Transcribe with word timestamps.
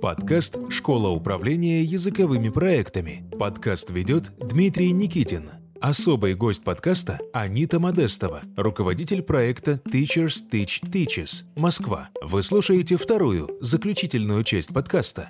Подкаст 0.00 0.56
«Школа 0.70 1.10
управления 1.10 1.82
языковыми 1.82 2.48
проектами». 2.48 3.22
Подкаст 3.38 3.90
ведет 3.90 4.32
Дмитрий 4.38 4.92
Никитин. 4.92 5.50
Особый 5.78 6.34
гость 6.34 6.64
подкаста– 6.64 7.18
Анита 7.34 7.78
Модестова, 7.78 8.40
руководитель 8.56 9.22
проекта 9.22 9.72
Teachers 9.92 10.36
Teach 10.50 10.80
Teaches, 10.90 11.44
Москва. 11.54 12.08
Вы 12.22 12.42
слушаете 12.42 12.96
вторую, 12.96 13.58
заключительную 13.60 14.42
часть 14.42 14.72
подкаста. 14.72 15.28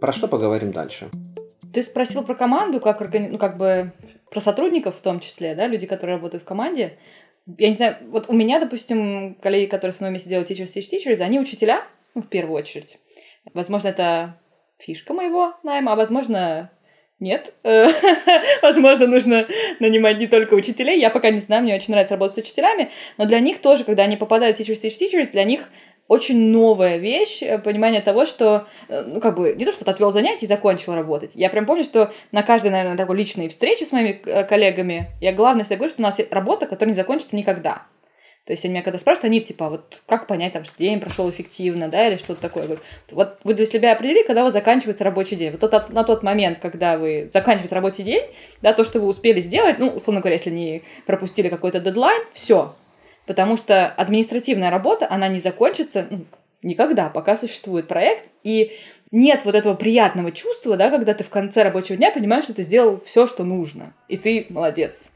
Про 0.00 0.14
что 0.14 0.26
поговорим 0.26 0.72
дальше? 0.72 1.10
Ты 1.74 1.82
спросил 1.82 2.22
про 2.22 2.34
команду, 2.34 2.80
как, 2.80 3.00
ну, 3.12 3.36
как 3.36 3.58
бы 3.58 3.92
про 4.30 4.40
сотрудников 4.40 4.96
в 4.96 5.02
том 5.02 5.20
числе, 5.20 5.54
да, 5.54 5.66
люди, 5.66 5.86
которые 5.86 6.16
работают 6.16 6.42
в 6.42 6.46
команде. 6.46 6.96
Я 7.58 7.68
не 7.68 7.74
знаю, 7.74 7.96
вот 8.08 8.30
у 8.30 8.32
меня, 8.32 8.60
допустим, 8.60 9.34
коллеги, 9.42 9.68
которые 9.68 9.92
со 9.92 10.02
мной 10.02 10.12
вместе 10.12 10.30
делают 10.30 10.50
Teachers 10.50 10.72
Teach 10.74 10.90
Teachers, 10.90 11.20
они 11.20 11.38
учителя, 11.38 11.86
ну, 12.16 12.22
в 12.22 12.28
первую 12.28 12.56
очередь. 12.56 12.98
Возможно, 13.52 13.88
это 13.88 14.40
фишка 14.78 15.12
моего 15.12 15.54
найма, 15.62 15.92
а 15.92 15.96
возможно, 15.96 16.70
нет. 17.20 17.52
Возможно, 18.62 19.06
нужно 19.06 19.46
нанимать 19.80 20.18
не 20.18 20.26
только 20.26 20.54
учителей. 20.54 20.98
Я 20.98 21.10
пока 21.10 21.30
не 21.30 21.38
знаю, 21.38 21.62
мне 21.62 21.74
очень 21.74 21.90
нравится 21.90 22.14
работать 22.14 22.34
с 22.34 22.38
учителями, 22.38 22.90
но 23.18 23.26
для 23.26 23.38
них 23.40 23.60
тоже, 23.60 23.84
когда 23.84 24.04
они 24.04 24.16
попадают 24.16 24.56
в 24.56 24.60
Teachers 24.60 24.82
Teach 24.82 24.98
Teachers, 24.98 25.30
для 25.30 25.44
них 25.44 25.68
очень 26.08 26.50
новая 26.50 26.96
вещь, 26.96 27.42
э, 27.42 27.58
понимание 27.58 28.00
того, 28.00 28.24
что, 28.24 28.66
э, 28.88 29.02
ну, 29.06 29.20
как 29.20 29.36
бы, 29.36 29.54
не 29.54 29.64
то, 29.64 29.72
что 29.72 29.84
вот 29.84 29.92
отвел 29.92 30.12
занятия 30.12 30.46
и 30.46 30.48
закончил 30.48 30.94
работать. 30.94 31.32
Я 31.34 31.50
прям 31.50 31.66
помню, 31.66 31.84
что 31.84 32.12
на 32.32 32.42
каждой, 32.42 32.70
наверное, 32.70 32.96
такой 32.96 33.16
личной 33.16 33.48
встрече 33.48 33.84
с 33.84 33.92
моими 33.92 34.20
э, 34.24 34.44
коллегами 34.44 35.08
я 35.20 35.32
главное 35.32 35.64
всегда 35.64 35.76
говорю, 35.76 35.92
что 35.92 36.02
у 36.02 36.04
нас 36.04 36.18
работа, 36.30 36.66
которая 36.66 36.94
не 36.94 36.96
закончится 36.96 37.36
никогда. 37.36 37.82
То 38.46 38.52
есть 38.52 38.64
они 38.64 38.74
меня 38.74 38.82
когда 38.84 38.98
спрашивают, 39.00 39.24
они 39.24 39.40
типа, 39.40 39.68
вот 39.68 40.00
как 40.06 40.28
понять, 40.28 40.52
там, 40.52 40.64
что 40.64 40.78
день 40.78 41.00
прошел 41.00 41.28
эффективно, 41.28 41.88
да, 41.88 42.06
или 42.06 42.16
что-то 42.16 42.40
такое. 42.40 42.62
Я 42.62 42.66
говорю, 42.68 42.82
вот 43.10 43.38
вы 43.42 43.54
для 43.54 43.66
себя 43.66 43.92
определили, 43.92 44.24
когда 44.24 44.42
у 44.42 44.44
вас 44.44 44.52
заканчивается 44.52 45.02
рабочий 45.02 45.34
день. 45.34 45.50
Вот 45.50 45.68
тот, 45.68 45.90
на 45.90 46.04
тот 46.04 46.22
момент, 46.22 46.58
когда 46.62 46.96
вы 46.96 47.28
заканчиваете 47.32 47.74
рабочий 47.74 48.04
день, 48.04 48.22
да, 48.62 48.72
то, 48.72 48.84
что 48.84 49.00
вы 49.00 49.08
успели 49.08 49.40
сделать, 49.40 49.80
ну, 49.80 49.88
условно 49.88 50.20
говоря, 50.20 50.36
если 50.36 50.50
не 50.50 50.84
пропустили 51.06 51.48
какой-то 51.48 51.80
дедлайн, 51.80 52.22
все. 52.32 52.76
Потому 53.26 53.56
что 53.56 53.88
административная 53.88 54.70
работа, 54.70 55.08
она 55.10 55.26
не 55.26 55.40
закончится 55.40 56.06
ну, 56.08 56.24
никогда, 56.62 57.08
пока 57.08 57.36
существует 57.36 57.88
проект. 57.88 58.26
И 58.44 58.78
нет 59.10 59.44
вот 59.44 59.56
этого 59.56 59.74
приятного 59.74 60.30
чувства, 60.30 60.76
да, 60.76 60.90
когда 60.90 61.14
ты 61.14 61.24
в 61.24 61.30
конце 61.30 61.64
рабочего 61.64 61.96
дня 61.96 62.12
понимаешь, 62.12 62.44
что 62.44 62.54
ты 62.54 62.62
сделал 62.62 63.00
все, 63.04 63.26
что 63.26 63.42
нужно, 63.42 63.92
и 64.06 64.16
ты 64.16 64.46
молодец. 64.50 65.10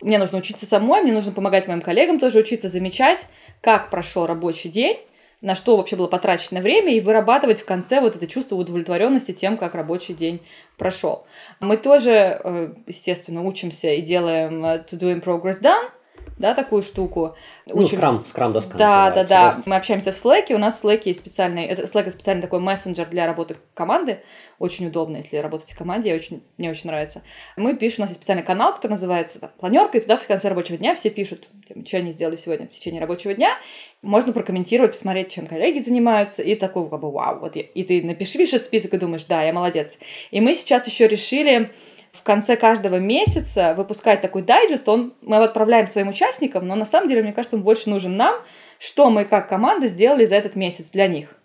Мне 0.00 0.18
нужно 0.18 0.38
учиться 0.38 0.66
самой, 0.66 1.02
мне 1.02 1.12
нужно 1.12 1.32
помогать 1.32 1.68
моим 1.68 1.80
коллегам 1.80 2.18
тоже 2.18 2.38
учиться 2.38 2.68
замечать, 2.68 3.26
как 3.60 3.90
прошел 3.90 4.26
рабочий 4.26 4.68
день, 4.68 4.98
на 5.40 5.54
что 5.54 5.76
вообще 5.76 5.96
было 5.96 6.06
потрачено 6.06 6.60
время, 6.60 6.94
и 6.94 7.00
вырабатывать 7.00 7.60
в 7.60 7.64
конце 7.64 8.00
вот 8.00 8.16
это 8.16 8.26
чувство 8.26 8.56
удовлетворенности 8.56 9.32
тем, 9.32 9.56
как 9.56 9.74
рабочий 9.74 10.14
день 10.14 10.40
прошел. 10.76 11.26
Мы 11.60 11.76
тоже, 11.76 12.40
э, 12.42 12.74
естественно, 12.86 13.42
учимся 13.42 13.88
и 13.88 14.02
делаем 14.02 14.64
э, 14.64 14.84
to 14.88 14.98
doing 14.98 15.22
progress 15.22 15.62
done, 15.62 15.90
да, 16.38 16.54
такую 16.54 16.82
штуку. 16.82 17.34
Ну, 17.64 17.76
Учимся... 17.76 17.96
скрам, 17.96 18.26
скрам 18.26 18.52
доска 18.52 18.76
Да, 18.76 19.10
да, 19.10 19.24
да. 19.24 19.58
Мы 19.64 19.76
общаемся 19.76 20.12
в 20.12 20.16
Slack, 20.16 20.52
у 20.52 20.58
нас 20.58 20.80
в 20.80 20.84
Slack 20.84 21.02
есть 21.04 21.20
специальный, 21.20 21.64
это 21.64 21.82
Slack 21.82 22.10
специальный 22.10 22.42
такой 22.42 22.60
мессенджер 22.60 23.06
для 23.06 23.26
работы 23.26 23.56
команды. 23.74 24.22
Очень 24.58 24.88
удобно, 24.88 25.16
если 25.16 25.38
работать 25.38 25.70
в 25.70 25.78
команде, 25.78 26.14
очень, 26.14 26.42
мне 26.58 26.70
очень 26.70 26.88
нравится. 26.88 27.22
Мы 27.56 27.74
пишем, 27.74 28.00
у 28.00 28.02
нас 28.02 28.10
есть 28.10 28.20
специальный 28.20 28.44
канал, 28.44 28.74
который 28.74 28.92
называется 28.92 29.38
там, 29.38 29.50
планерка, 29.58 29.98
и 29.98 30.00
туда 30.00 30.16
в 30.16 30.26
конце 30.26 30.48
рабочего 30.48 30.76
дня 30.78 30.94
все 30.94 31.10
пишут, 31.10 31.48
что 31.86 31.96
они 31.96 32.12
сделали 32.12 32.36
сегодня 32.36 32.66
в 32.66 32.70
течение 32.70 33.00
рабочего 33.00 33.34
дня. 33.34 33.56
Можно 34.02 34.32
прокомментировать, 34.32 34.92
посмотреть, 34.92 35.32
чем 35.32 35.46
коллеги 35.46 35.78
занимаются, 35.80 36.42
и 36.42 36.54
такой, 36.54 36.88
как 36.88 37.00
бы, 37.00 37.10
вау, 37.10 37.40
вот, 37.40 37.56
и 37.56 37.82
ты 37.82 38.02
напиши 38.02 38.42
этот 38.42 38.62
список 38.62 38.94
и 38.94 38.98
думаешь, 38.98 39.24
да, 39.24 39.42
я 39.42 39.52
молодец. 39.52 39.98
И 40.30 40.40
мы 40.40 40.54
сейчас 40.54 40.86
еще 40.86 41.08
решили 41.08 41.70
в 42.16 42.22
конце 42.22 42.56
каждого 42.56 42.96
месяца 42.96 43.74
выпускать 43.76 44.20
такой 44.20 44.42
дайджест, 44.42 44.88
он, 44.88 45.14
мы 45.22 45.36
отправляем 45.36 45.86
своим 45.86 46.08
участникам, 46.08 46.66
но 46.66 46.74
на 46.74 46.84
самом 46.84 47.08
деле, 47.08 47.22
мне 47.22 47.32
кажется, 47.32 47.56
он 47.56 47.62
больше 47.62 47.90
нужен 47.90 48.16
нам, 48.16 48.36
что 48.78 49.10
мы 49.10 49.24
как 49.24 49.48
команда 49.48 49.86
сделали 49.86 50.24
за 50.24 50.34
этот 50.34 50.56
месяц 50.56 50.90
для 50.90 51.08
них. 51.08 51.36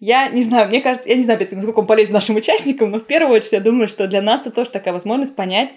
Я 0.00 0.28
не 0.28 0.42
знаю, 0.42 0.68
мне 0.68 0.80
кажется, 0.80 1.08
я 1.08 1.14
не 1.14 1.22
знаю, 1.22 1.46
насколько 1.50 1.78
он 1.78 1.86
полезен 1.86 2.12
нашим 2.12 2.36
участникам, 2.36 2.90
но 2.90 2.98
в 2.98 3.06
первую 3.06 3.36
очередь 3.36 3.52
я 3.52 3.60
думаю, 3.60 3.88
что 3.88 4.06
для 4.06 4.20
нас 4.20 4.42
это 4.42 4.50
тоже 4.50 4.70
такая 4.70 4.92
возможность 4.92 5.36
понять, 5.36 5.70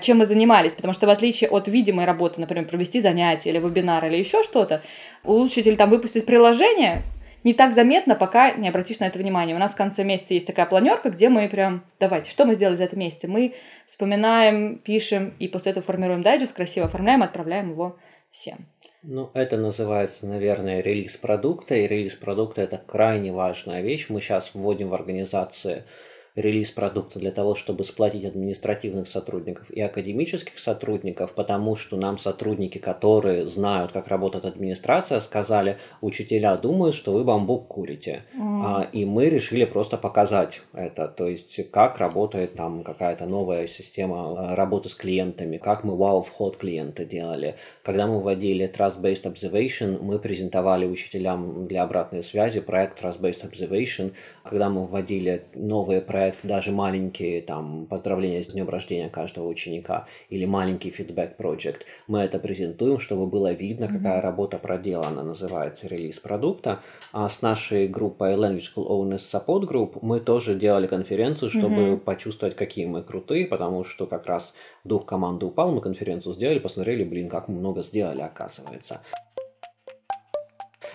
чем 0.00 0.18
мы 0.18 0.26
занимались, 0.26 0.72
потому 0.72 0.94
что 0.94 1.06
в 1.06 1.10
отличие 1.10 1.50
от 1.50 1.68
видимой 1.68 2.04
работы, 2.04 2.40
например, 2.40 2.66
провести 2.66 3.00
занятие 3.00 3.50
или 3.50 3.58
вебинар 3.58 4.04
или 4.04 4.16
еще 4.16 4.42
что-то, 4.42 4.82
улучшить 5.24 5.66
или 5.66 5.74
там 5.74 5.90
выпустить 5.90 6.26
приложение, 6.26 7.02
не 7.44 7.54
так 7.54 7.72
заметно, 7.72 8.14
пока 8.14 8.52
не 8.52 8.68
обратишь 8.68 9.00
на 9.00 9.06
это 9.06 9.18
внимание. 9.18 9.56
У 9.56 9.58
нас 9.58 9.72
в 9.72 9.76
конце 9.76 10.04
месяца 10.04 10.34
есть 10.34 10.46
такая 10.46 10.66
планерка, 10.66 11.10
где 11.10 11.28
мы 11.28 11.48
прям, 11.48 11.84
давайте, 11.98 12.30
что 12.30 12.44
мы 12.44 12.54
сделали 12.54 12.76
за 12.76 12.84
это 12.84 12.96
месяц? 12.96 13.20
Мы 13.24 13.54
вспоминаем, 13.86 14.78
пишем, 14.78 15.34
и 15.38 15.48
после 15.48 15.72
этого 15.72 15.84
формируем 15.84 16.22
дайджест, 16.22 16.54
красиво 16.54 16.86
оформляем, 16.86 17.22
отправляем 17.22 17.70
его 17.70 17.98
всем. 18.30 18.66
Ну, 19.02 19.30
это 19.34 19.56
называется, 19.56 20.26
наверное, 20.26 20.80
релиз 20.80 21.16
продукта, 21.16 21.74
и 21.74 21.88
релиз 21.88 22.14
продукта– 22.14 22.60
это 22.62 22.78
крайне 22.78 23.32
важная 23.32 23.82
вещь. 23.82 24.06
Мы 24.08 24.20
сейчас 24.20 24.52
вводим 24.54 24.90
в 24.90 24.94
организации 24.94 25.82
релиз 26.34 26.70
продукта 26.70 27.18
для 27.18 27.30
того, 27.30 27.54
чтобы 27.54 27.84
сплотить 27.84 28.24
административных 28.24 29.06
сотрудников 29.06 29.70
и 29.70 29.80
академических 29.82 30.58
сотрудников, 30.58 31.34
потому 31.34 31.76
что 31.76 31.96
нам 31.96 32.16
сотрудники, 32.18 32.78
которые 32.78 33.48
знают, 33.50 33.92
как 33.92 34.08
работает 34.08 34.46
администрация, 34.46 35.20
сказали, 35.20 35.76
учителя 36.00 36.56
думают, 36.56 36.94
что 36.94 37.12
вы 37.12 37.24
бамбук 37.24 37.68
курите. 37.68 38.24
Mm. 38.34 38.62
А, 38.64 38.88
и 38.92 39.04
мы 39.04 39.28
решили 39.28 39.66
просто 39.66 39.98
показать 39.98 40.62
это, 40.72 41.06
то 41.08 41.28
есть 41.28 41.70
как 41.70 41.98
работает 41.98 42.54
там 42.54 42.82
какая-то 42.82 43.26
новая 43.26 43.66
система 43.66 44.52
а, 44.52 44.56
работы 44.56 44.88
с 44.88 44.94
клиентами, 44.94 45.58
как 45.58 45.84
мы 45.84 45.96
вау-вход 45.96 46.56
клиента 46.56 47.04
делали. 47.04 47.56
Когда 47.82 48.06
мы 48.06 48.20
вводили 48.20 48.72
Trust-Based 48.74 49.24
Observation, 49.24 49.98
мы 50.00 50.18
презентовали 50.18 50.86
учителям 50.86 51.66
для 51.66 51.82
обратной 51.82 52.22
связи 52.22 52.60
проект 52.60 53.02
Trust-Based 53.02 53.50
Observation. 53.50 54.12
Когда 54.44 54.70
мы 54.70 54.86
вводили 54.86 55.44
новые 55.54 56.00
проекты 56.00 56.21
проект, 56.22 56.38
даже 56.44 56.70
маленькие 56.70 57.42
там 57.42 57.86
поздравления 57.86 58.44
с 58.44 58.48
днем 58.48 58.68
рождения 58.68 59.08
каждого 59.08 59.48
ученика 59.48 60.06
или 60.30 60.44
маленький 60.44 60.90
фидбэк 60.90 61.36
проект, 61.36 61.84
мы 62.06 62.20
это 62.20 62.38
презентуем, 62.38 62.98
чтобы 62.98 63.26
было 63.26 63.52
видно, 63.52 63.88
какая 63.88 64.18
mm-hmm. 64.18 64.20
работа 64.20 64.58
проделана, 64.58 65.24
называется 65.24 65.88
релиз 65.88 66.18
продукта. 66.20 66.80
А 67.12 67.28
с 67.28 67.42
нашей 67.42 67.88
группой 67.88 68.34
Language 68.34 68.68
School 68.74 68.88
Owners 68.88 69.24
Support 69.32 69.68
Group 69.68 69.98
мы 70.02 70.20
тоже 70.20 70.54
делали 70.54 70.86
конференцию, 70.86 71.50
чтобы 71.50 71.74
mm-hmm. 71.74 71.98
почувствовать, 71.98 72.54
какие 72.54 72.86
мы 72.86 73.02
крутые, 73.02 73.46
потому 73.46 73.84
что 73.84 74.06
как 74.06 74.26
раз 74.26 74.54
дух 74.84 75.06
команды 75.06 75.46
упал, 75.46 75.72
мы 75.72 75.80
конференцию 75.80 76.34
сделали, 76.34 76.60
посмотрели, 76.60 77.04
блин, 77.04 77.28
как 77.28 77.48
мы 77.48 77.58
много 77.58 77.82
сделали, 77.82 78.20
оказывается. 78.20 79.00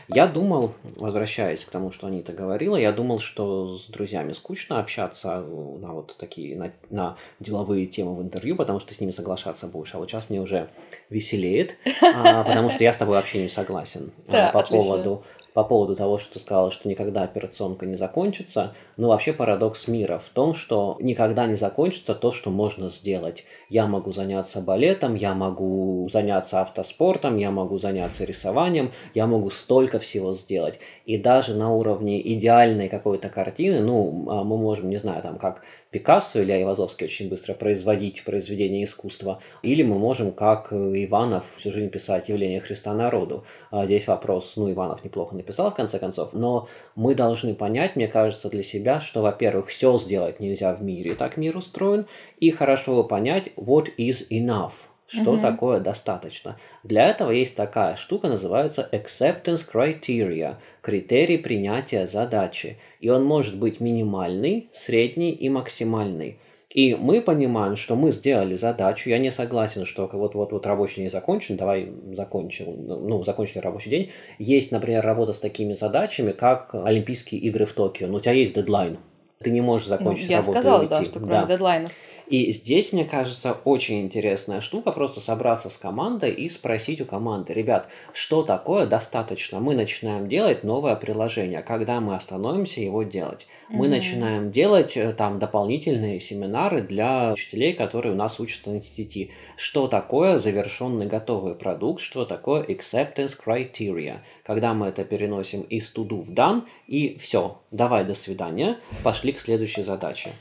Я 0.09 0.27
думал, 0.27 0.73
возвращаясь 0.95 1.65
к 1.65 1.69
тому, 1.69 1.91
что 1.91 2.07
Анита 2.07 2.31
говорила, 2.31 2.77
я 2.77 2.91
думал, 2.91 3.19
что 3.19 3.75
с 3.77 3.87
друзьями 3.87 4.31
скучно 4.31 4.79
общаться 4.79 5.41
на 5.41 5.93
вот 5.93 6.15
такие, 6.17 6.55
на, 6.55 6.71
на 6.89 7.17
деловые 7.39 7.87
темы 7.87 8.15
в 8.15 8.21
интервью, 8.21 8.55
потому 8.55 8.79
что 8.79 8.93
с 8.93 9.01
ними 9.01 9.11
соглашаться 9.11 9.67
будешь. 9.67 9.93
А 9.93 9.97
вот 9.97 10.09
сейчас 10.09 10.29
мне 10.29 10.39
уже 10.39 10.69
веселеет, 11.09 11.75
а, 12.01 12.43
потому 12.43 12.69
что 12.69 12.83
я 12.83 12.93
с 12.93 12.97
тобой 12.97 13.15
вообще 13.15 13.43
не 13.43 13.49
согласен 13.49 14.11
а, 14.27 14.51
по 14.51 14.63
поводу 14.63 15.23
по 15.57 15.63
поводу 15.63 15.95
того, 15.95 16.19
что 16.19 16.33
ты 16.33 16.39
сказала, 16.39 16.69
что 16.69 16.87
никогда 16.87 17.23
операционка 17.23 17.87
не 17.87 17.95
закончится, 17.95 18.75
но 18.95 19.07
вообще 19.07 19.33
парадокс 19.33 19.87
мира 19.87 20.19
в 20.19 20.29
том, 20.29 20.53
что 20.53 20.97
никогда 20.99 21.47
не 21.47 21.55
закончится 21.55 22.13
то, 22.13 22.31
что 22.31 22.51
можно 22.51 22.91
сделать. 22.91 23.43
Я 23.67 23.87
могу 23.87 24.13
заняться 24.13 24.61
балетом, 24.61 25.15
я 25.15 25.33
могу 25.33 26.07
заняться 26.13 26.61
автоспортом, 26.61 27.37
я 27.37 27.49
могу 27.49 27.79
заняться 27.79 28.23
рисованием, 28.23 28.91
я 29.15 29.25
могу 29.25 29.49
столько 29.49 29.97
всего 29.97 30.35
сделать. 30.35 30.77
И 31.07 31.17
даже 31.17 31.55
на 31.55 31.73
уровне 31.73 32.21
идеальной 32.35 32.87
какой-то 32.87 33.27
картины, 33.29 33.81
ну, 33.81 34.27
а 34.29 34.43
мы 34.43 34.57
можем, 34.57 34.91
не 34.91 34.97
знаю, 34.97 35.23
там, 35.23 35.39
как 35.39 35.63
Пикассо 35.91 36.41
или 36.41 36.51
Айвазовский 36.51 37.05
очень 37.05 37.29
быстро 37.29 37.53
производить 37.53 38.23
произведение 38.23 38.83
искусства, 38.83 39.41
или 39.61 39.83
мы 39.83 39.97
можем, 39.97 40.31
как 40.31 40.73
Иванов, 40.73 41.45
всю 41.57 41.71
жизнь 41.71 41.89
писать 41.89 42.27
явление 42.29 42.59
Христа 42.59 42.93
народу. 42.93 43.45
А 43.71 43.85
здесь 43.85 44.07
вопрос, 44.07 44.53
ну, 44.57 44.71
Иванов 44.71 45.03
неплохо 45.03 45.35
написал, 45.35 45.71
в 45.71 45.75
конце 45.75 45.97
концов, 45.99 46.33
но 46.33 46.67
мы 46.95 47.15
должны 47.15 47.55
понять, 47.55 47.95
мне 47.95 48.07
кажется, 48.07 48.49
для 48.49 48.63
себя, 48.63 48.99
что, 48.99 49.21
во-первых, 49.21 49.67
все 49.69 49.97
сделать 49.97 50.39
нельзя 50.39 50.73
в 50.73 50.83
мире, 50.83 51.15
так 51.15 51.37
мир 51.37 51.55
устроен, 51.55 52.05
и 52.39 52.51
хорошо 52.51 53.03
понять, 53.03 53.49
what 53.55 53.87
is 53.97 54.27
enough, 54.29 54.73
что 55.07 55.35
mm-hmm. 55.35 55.41
такое 55.41 55.79
достаточно. 55.79 56.57
Для 56.83 57.07
этого 57.07 57.31
есть 57.31 57.55
такая 57.55 57.95
штука, 57.95 58.27
называется 58.27 58.87
acceptance 58.91 59.65
criteria, 59.71 60.55
критерий 60.81 61.37
принятия 61.37 62.07
задачи. 62.07 62.77
И 62.99 63.09
он 63.09 63.23
может 63.23 63.57
быть 63.57 63.79
минимальный, 63.79 64.69
средний 64.73 65.31
и 65.31 65.49
максимальный. 65.49 66.39
И 66.69 66.95
мы 66.95 67.21
понимаем, 67.21 67.75
что 67.75 67.95
мы 67.95 68.11
сделали 68.11 68.55
задачу. 68.57 69.09
Я 69.09 69.19
не 69.19 69.31
согласен, 69.31 69.85
что 69.85 70.09
вот-вот-вот 70.11 70.65
рабочий 70.67 71.01
день 71.01 71.09
закончен, 71.09 71.55
давай 71.55 71.91
закончим, 72.13 72.85
ну, 72.85 73.23
закончили 73.23 73.59
рабочий 73.59 73.89
день. 73.89 74.11
Есть, 74.37 74.71
например, 74.71 75.03
работа 75.03 75.31
с 75.31 75.39
такими 75.39 75.73
задачами, 75.73 76.33
как 76.33 76.75
Олимпийские 76.75 77.41
игры 77.41 77.65
в 77.65 77.73
Токио. 77.73 78.07
Но 78.07 78.17
у 78.17 78.19
тебя 78.19 78.33
есть 78.33 78.53
дедлайн. 78.53 78.97
Ты 79.41 79.51
не 79.51 79.61
можешь 79.61 79.87
закончить 79.87 80.25
ну, 80.27 80.31
я 80.31 80.37
работу. 80.39 80.55
Я 80.55 80.61
сказала, 80.61 80.87
да, 80.87 81.05
что 81.05 81.19
кроме 81.19 81.41
да. 81.41 81.45
дедлайнов. 81.45 81.91
И 82.29 82.51
здесь, 82.51 82.91
мне 82.91 83.05
кажется, 83.05 83.57
очень 83.63 84.01
интересная 84.01 84.59
штука 84.59 84.91
просто 84.91 85.21
собраться 85.21 85.69
с 85.69 85.77
командой 85.77 86.31
и 86.31 86.49
спросить 86.49 86.99
у 86.99 87.05
команды, 87.05 87.53
ребят, 87.53 87.87
что 88.11 88.43
такое 88.43 88.85
достаточно? 88.85 89.61
Мы 89.61 89.75
начинаем 89.75 90.27
делать 90.27 90.63
новое 90.63 90.97
приложение. 90.97 91.61
Когда 91.61 92.01
мы 92.01 92.15
остановимся 92.15 92.81
его 92.81 93.03
делать? 93.03 93.47
Мы 93.69 93.85
mm-hmm. 93.85 93.89
начинаем 93.89 94.51
делать 94.51 94.97
э, 94.97 95.13
там 95.13 95.39
дополнительные 95.39 96.19
семинары 96.19 96.81
для 96.81 97.31
учителей, 97.31 97.73
которые 97.73 98.13
у 98.13 98.17
нас 98.17 98.39
учатся 98.39 98.71
на 98.71 98.77
TTT. 98.77 99.29
Что 99.55 99.87
такое 99.87 100.39
завершенный 100.39 101.07
готовый 101.07 101.55
продукт? 101.55 102.01
Что 102.01 102.25
такое 102.25 102.63
acceptance 102.63 103.33
criteria? 103.45 104.19
Когда 104.45 104.73
мы 104.73 104.87
это 104.87 105.05
переносим 105.05 105.61
из 105.61 105.93
to 105.93 106.05
do 106.05 106.21
в 106.21 106.31
done, 106.33 106.63
и 106.87 107.17
все, 107.17 107.61
давай, 107.71 108.03
до 108.03 108.15
свидания, 108.15 108.77
пошли 109.03 109.31
к 109.31 109.39
следующей 109.39 109.83
задаче. 109.83 110.31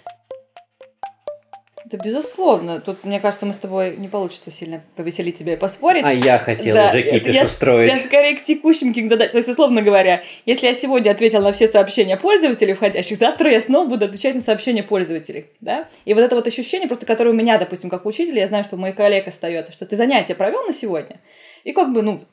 Да, 1.90 1.98
безусловно. 1.98 2.80
Тут, 2.80 3.04
мне 3.04 3.20
кажется, 3.20 3.46
мы 3.46 3.52
с 3.52 3.58
тобой 3.58 3.96
не 3.96 4.08
получится 4.08 4.50
сильно 4.50 4.82
повеселить 4.96 5.38
тебя 5.38 5.52
и 5.52 5.56
поспорить. 5.56 6.04
А 6.04 6.12
я 6.12 6.36
хотел 6.38 6.74
да, 6.74 6.88
уже 6.88 7.02
кипиш 7.02 7.34
я, 7.34 7.44
устроить. 7.44 7.92
Я 7.92 7.98
скорее 7.98 8.34
к 8.34 8.42
текущим 8.42 8.88
каким 8.88 9.08
задачам. 9.08 9.32
То 9.32 9.38
есть, 9.38 9.48
условно 9.48 9.82
говоря, 9.82 10.24
если 10.46 10.66
я 10.66 10.74
сегодня 10.74 11.12
ответил 11.12 11.42
на 11.42 11.52
все 11.52 11.68
сообщения 11.68 12.16
пользователей 12.16 12.74
входящих, 12.74 13.16
завтра 13.16 13.52
я 13.52 13.60
снова 13.60 13.88
буду 13.88 14.06
отвечать 14.06 14.34
на 14.34 14.40
сообщения 14.40 14.82
пользователей. 14.82 15.46
Да? 15.60 15.88
И 16.04 16.12
вот 16.12 16.22
это 16.22 16.34
вот 16.34 16.48
ощущение, 16.48 16.88
просто 16.88 17.06
которое 17.06 17.30
у 17.30 17.34
меня, 17.34 17.56
допустим, 17.56 17.88
как 17.88 18.04
учителя, 18.04 18.40
я 18.40 18.48
знаю, 18.48 18.64
что 18.64 18.74
у 18.74 18.80
моих 18.80 18.96
коллег 18.96 19.28
остается, 19.28 19.70
что 19.70 19.86
ты 19.86 19.94
занятие 19.94 20.34
провел 20.34 20.64
на 20.64 20.72
сегодня, 20.72 21.20
и 21.62 21.72
как 21.72 21.92
бы, 21.92 22.02
ну, 22.02 22.24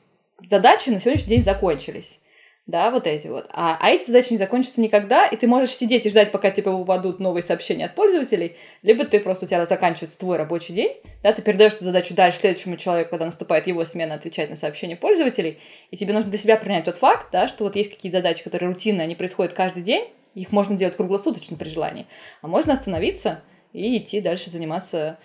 задачи 0.50 0.90
на 0.90 0.98
сегодняшний 0.98 1.36
день 1.36 1.44
закончились 1.44 2.18
да, 2.66 2.90
вот 2.90 3.06
эти 3.06 3.26
вот. 3.26 3.46
А, 3.50 3.76
а 3.78 3.90
эти 3.90 4.06
задачи 4.06 4.32
не 4.32 4.38
закончатся 4.38 4.80
никогда, 4.80 5.26
и 5.26 5.36
ты 5.36 5.46
можешь 5.46 5.74
сидеть 5.74 6.06
и 6.06 6.08
ждать, 6.08 6.32
пока 6.32 6.50
тебе 6.50 6.70
попадут 6.70 7.20
новые 7.20 7.42
сообщения 7.42 7.84
от 7.84 7.94
пользователей, 7.94 8.56
либо 8.82 9.04
ты 9.04 9.20
просто, 9.20 9.44
у 9.44 9.48
тебя 9.48 9.66
заканчивается 9.66 10.18
твой 10.18 10.38
рабочий 10.38 10.72
день, 10.72 10.96
да, 11.22 11.34
ты 11.34 11.42
передаешь 11.42 11.74
эту 11.74 11.84
задачу 11.84 12.14
дальше 12.14 12.38
следующему 12.38 12.78
человеку, 12.78 13.10
когда 13.10 13.26
наступает 13.26 13.66
его 13.66 13.84
смена, 13.84 14.14
отвечать 14.14 14.48
на 14.48 14.56
сообщения 14.56 14.96
пользователей, 14.96 15.58
и 15.90 15.98
тебе 15.98 16.14
нужно 16.14 16.30
для 16.30 16.38
себя 16.38 16.56
принять 16.56 16.84
тот 16.84 16.96
факт, 16.96 17.28
да, 17.32 17.48
что 17.48 17.64
вот 17.64 17.76
есть 17.76 17.90
какие-то 17.90 18.18
задачи, 18.18 18.42
которые 18.42 18.70
рутинные, 18.70 19.04
они 19.04 19.14
происходят 19.14 19.52
каждый 19.52 19.82
день, 19.82 20.08
их 20.34 20.50
можно 20.50 20.74
делать 20.74 20.96
круглосуточно 20.96 21.58
при 21.58 21.68
желании, 21.68 22.06
а 22.40 22.48
можно 22.48 22.72
остановиться 22.72 23.42
и 23.74 23.98
идти 23.98 24.22
дальше 24.22 24.50
заниматься 24.50 25.18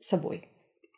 собой. 0.00 0.48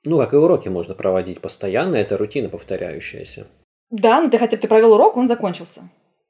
Ну, 0.04 0.18
как 0.18 0.32
и 0.32 0.36
уроки 0.36 0.68
можно 0.68 0.94
проводить 0.94 1.40
постоянно, 1.40 1.96
это 1.96 2.16
рутина 2.16 2.48
повторяющаяся. 2.48 3.48
Да, 3.92 4.22
но 4.22 4.30
ты 4.30 4.38
хотя 4.38 4.56
бы 4.56 4.62
ты 4.62 4.68
провел 4.68 4.94
урок, 4.94 5.18
он 5.18 5.28
закончился. 5.28 5.82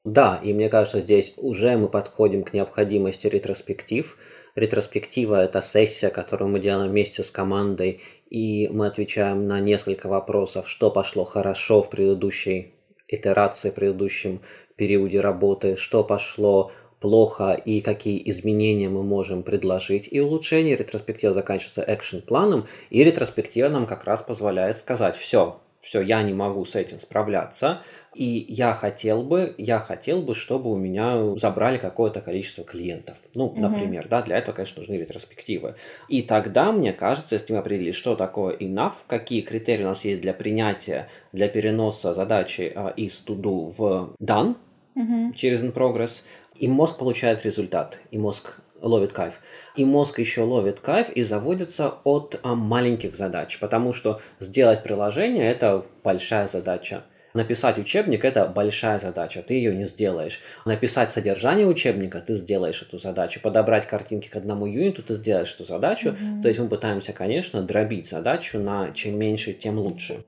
Да, 0.03 0.39
и 0.43 0.51
мне 0.53 0.67
кажется, 0.67 0.99
здесь 0.99 1.33
уже 1.37 1.77
мы 1.77 1.87
подходим 1.87 2.43
к 2.43 2.51
необходимости 2.53 3.25
ретроспектив. 3.25 4.17
Ретроспектива– 4.53 5.43
это 5.45 5.61
сессия, 5.61 6.09
которую 6.09 6.49
мы 6.49 6.59
делаем 6.59 6.91
вместе 6.91 7.23
с 7.23 7.31
командой, 7.31 8.01
и 8.29 8.67
мы 8.67 8.87
отвечаем 8.87 9.47
на 9.47 9.61
несколько 9.61 10.07
вопросов, 10.07 10.67
что 10.67 10.91
пошло 10.91 11.23
хорошо 11.23 11.81
в 11.81 11.89
предыдущей 11.89 12.73
итерации, 13.07 13.69
в 13.69 13.75
предыдущем 13.75 14.41
периоде 14.75 15.21
работы, 15.21 15.77
что 15.77 16.03
пошло 16.03 16.71
плохо 16.99 17.53
и 17.53 17.79
какие 17.79 18.29
изменения 18.29 18.89
мы 18.89 19.03
можем 19.03 19.41
предложить. 19.41 20.09
И 20.11 20.19
улучшение 20.19 20.75
ретроспектива 20.75 21.31
заканчивается 21.31 21.83
экшен-планом, 21.87 22.67
и 22.89 23.03
ретроспектива 23.05 23.69
нам 23.69 23.87
как 23.87 24.03
раз 24.03 24.21
позволяет 24.21 24.77
сказать, 24.77 25.15
все, 25.15 25.61
все, 25.83 26.01
я 26.01 26.23
не 26.23 26.33
могу 26.33 26.63
с 26.63 26.75
этим 26.75 26.99
справляться, 26.99 27.81
и 28.15 28.45
я 28.47 28.73
хотел 28.73 29.21
бы, 29.21 29.53
я 29.57 29.79
хотел 29.79 30.21
бы, 30.21 30.33
чтобы 30.33 30.71
у 30.71 30.77
меня 30.77 31.35
забрали 31.35 31.77
какое-то 31.77 32.21
количество 32.21 32.63
клиентов. 32.63 33.17
Ну, 33.35 33.47
угу. 33.47 33.59
например, 33.59 34.07
да, 34.07 34.21
для 34.21 34.37
этого, 34.37 34.55
конечно, 34.55 34.79
нужны 34.79 34.95
ретроспективы. 34.95 35.75
И 36.07 36.21
тогда, 36.21 36.71
мне 36.71 36.93
кажется, 36.93 37.35
если 37.35 37.51
мы 37.51 37.59
определили, 37.59 37.91
что 37.91 38.15
такое 38.15 38.55
enough, 38.55 38.93
какие 39.07 39.41
критерии 39.41 39.83
у 39.83 39.89
нас 39.89 40.05
есть 40.05 40.21
для 40.21 40.33
принятия, 40.33 41.09
для 41.33 41.49
переноса 41.49 42.13
задачи 42.13 42.71
а, 42.73 42.93
из 42.95 43.25
do 43.27 43.73
в 43.77 44.15
done 44.21 44.55
угу. 44.95 45.33
через 45.35 45.61
in 45.63 45.73
progress, 45.73 46.21
и 46.55 46.69
мозг 46.69 46.97
получает 46.97 47.43
результат, 47.45 47.99
и 48.11 48.17
мозг 48.17 48.61
ловит 48.81 49.11
кайф. 49.11 49.33
И 49.75 49.85
мозг 49.85 50.19
еще 50.19 50.41
ловит 50.41 50.79
кайф 50.79 51.09
и 51.09 51.23
заводится 51.23 51.95
от 52.03 52.39
а, 52.43 52.53
маленьких 52.53 53.15
задач, 53.15 53.57
потому 53.59 53.91
что 53.91 54.21
сделать 54.39 54.83
приложение 54.83 55.49
это 55.49 55.85
большая 56.03 56.47
задача. 56.47 57.03
Написать 57.33 57.79
учебник– 57.79 58.23
это 58.25 58.45
большая 58.45 58.99
задача, 58.99 59.41
ты 59.41 59.55
ее 59.55 59.75
не 59.75 59.85
сделаешь. 59.85 60.39
Написать 60.65 61.09
содержание 61.11 61.65
учебника– 61.65 62.21
ты 62.27 62.35
сделаешь 62.35 62.83
эту 62.83 62.99
задачу. 62.99 63.39
Подобрать 63.41 63.87
картинки 63.87 64.29
к 64.29 64.35
одному 64.35 64.67
юниту– 64.67 65.01
ты 65.03 65.15
сделаешь 65.15 65.55
эту 65.55 65.65
задачу. 65.65 66.09
Mm-hmm. 66.09 66.41
То 66.43 66.47
есть 66.47 66.59
мы 66.59 66.67
пытаемся, 66.67 67.11
конечно, 67.11 67.63
дробить 67.63 68.07
задачу 68.07 68.59
на 68.59 68.91
чем 68.91 69.17
меньше, 69.17 69.53
тем 69.53 69.79
лучше. 69.79 70.23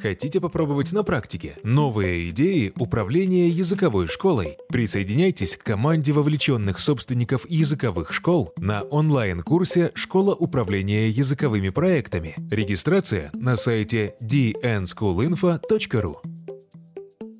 Хотите 0.00 0.40
попробовать 0.40 0.92
на 0.92 1.02
практике 1.02 1.56
новые 1.62 2.30
идеи 2.30 2.72
управления 2.78 3.48
языковой 3.48 4.06
школой? 4.08 4.58
Присоединяйтесь 4.68 5.56
к 5.56 5.62
команде 5.62 6.12
вовлеченных 6.12 6.78
собственников 6.78 7.48
языковых 7.48 8.12
школ 8.12 8.52
на 8.58 8.82
онлайн-курсе 8.82 9.92
«Школа 9.94 10.34
управления 10.34 11.08
языковыми 11.08 11.70
проектами». 11.70 12.34
Регистрация 12.50 13.30
на 13.34 13.56
сайте 13.56 14.14
dnschoolinfo.ru 14.20 16.16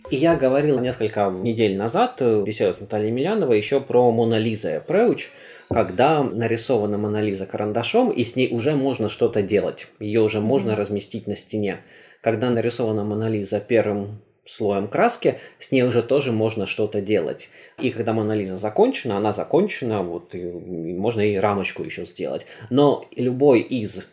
и 0.08 0.16
я 0.16 0.36
говорил 0.36 0.78
несколько 0.78 1.28
недель 1.30 1.76
назад, 1.76 2.20
беседовал 2.20 2.74
с 2.76 2.80
Натальей 2.80 3.10
Миляновой, 3.10 3.56
еще 3.56 3.80
про 3.80 4.12
Мона 4.12 4.38
Лиза 4.38 4.76
approach, 4.76 5.30
когда 5.68 6.22
нарисована 6.22 6.96
Мона 6.96 7.20
Лиза 7.20 7.44
карандашом, 7.44 8.10
и 8.10 8.22
с 8.22 8.36
ней 8.36 8.54
уже 8.54 8.76
можно 8.76 9.08
что-то 9.08 9.42
делать. 9.42 9.88
Ее 9.98 10.20
уже 10.20 10.40
можно 10.40 10.76
разместить 10.76 11.26
на 11.26 11.34
стене 11.34 11.80
когда 12.26 12.50
нарисована 12.50 13.04
Мона 13.04 13.30
первым 13.68 14.18
слоем 14.44 14.88
краски, 14.88 15.38
с 15.60 15.70
ней 15.70 15.84
уже 15.84 16.02
тоже 16.02 16.32
можно 16.32 16.66
что-то 16.66 17.00
делать. 17.00 17.50
И 17.78 17.90
когда 17.90 18.12
Мона 18.12 18.58
закончена, 18.58 19.18
она 19.18 19.32
закончена, 19.32 20.02
вот, 20.02 20.34
и 20.34 20.42
можно 20.42 21.20
и 21.20 21.36
рамочку 21.36 21.84
еще 21.84 22.04
сделать. 22.04 22.44
Но 22.68 23.06
любой 23.14 23.60
из 23.60 24.04